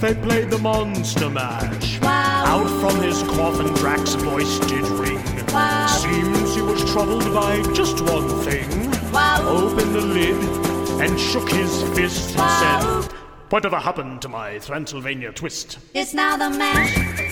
They 0.00 0.14
played 0.14 0.50
the 0.50 0.58
Monster 0.58 1.30
Mash. 1.30 2.00
Wow, 2.00 2.44
Out 2.44 2.68
from 2.80 3.00
his 3.02 3.22
coffin, 3.22 3.72
Drax's 3.74 4.16
voice 4.16 4.58
did 4.60 4.84
ring. 5.02 5.22
wow, 5.52 5.86
Seems 5.86 6.54
he 6.54 6.60
was 6.60 6.84
troubled 6.92 7.24
by 7.32 7.62
just 7.72 8.00
one 8.02 8.28
thing. 8.44 8.68
wow. 9.12 9.40
Opened 9.48 9.94
the 9.94 10.00
lid 10.00 10.36
and 11.00 11.18
shook 11.18 11.48
his 11.50 11.82
fist 11.96 12.36
and 12.36 13.04
said, 13.04 13.18
Whatever 13.50 13.76
happened 13.78 14.20
to 14.22 14.28
my 14.28 14.58
Transylvania 14.58 15.30
twist? 15.32 15.78
It's 15.94 16.12
now 16.14 16.36
the 16.36 16.50
mash, 16.50 17.31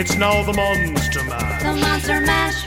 It's 0.00 0.14
now 0.16 0.44
the 0.44 0.52
Monster 0.52 1.24
Mash. 1.24 1.62
the 1.62 1.74
monster 1.74 2.20
mash. 2.20 2.64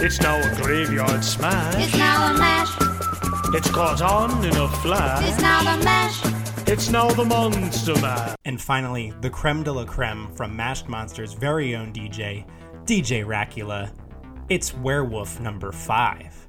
It's 0.00 0.18
now 0.22 0.40
a 0.40 0.54
graveyard 0.62 1.22
smash. 1.22 1.74
It's 1.76 1.94
now 1.94 2.34
a 2.34 2.38
mash, 2.38 2.70
It's 3.54 3.70
caught 3.70 4.00
on 4.00 4.42
in 4.42 4.56
a 4.56 4.68
flash. 4.68 5.28
it's 5.28 5.42
now 5.42 5.76
the 5.76 5.84
mash. 5.84 6.24
It's 6.66 6.88
now 6.88 7.10
the 7.10 7.24
Monster 7.26 7.94
Mash. 8.00 8.34
And 8.46 8.58
finally, 8.58 9.12
the 9.20 9.28
creme 9.28 9.62
de 9.62 9.72
la 9.72 9.84
creme 9.84 10.32
from 10.34 10.56
Mashed 10.56 10.88
Monster's 10.88 11.34
very 11.34 11.76
own 11.76 11.92
DJ, 11.92 12.46
DJ 12.86 13.26
Racula. 13.26 13.90
It's 14.48 14.72
Werewolf 14.74 15.40
number 15.40 15.70
5. 15.70 16.48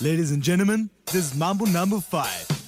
Ladies 0.00 0.32
and 0.32 0.42
gentlemen, 0.42 0.88
this 1.06 1.32
is 1.32 1.34
Mambo 1.34 1.66
number 1.66 2.00
five. 2.00 2.63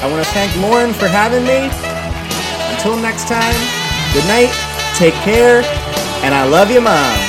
I 0.00 0.10
want 0.10 0.24
to 0.24 0.32
thank 0.32 0.56
Lauren 0.56 0.94
for 0.94 1.08
having 1.08 1.44
me. 1.44 1.68
Until 2.74 2.96
next 2.96 3.28
time, 3.28 3.54
good 4.14 4.24
night, 4.26 4.50
take 4.96 5.14
care, 5.20 5.60
and 6.24 6.34
I 6.34 6.46
love 6.48 6.70
you, 6.70 6.80
Mom. 6.80 7.25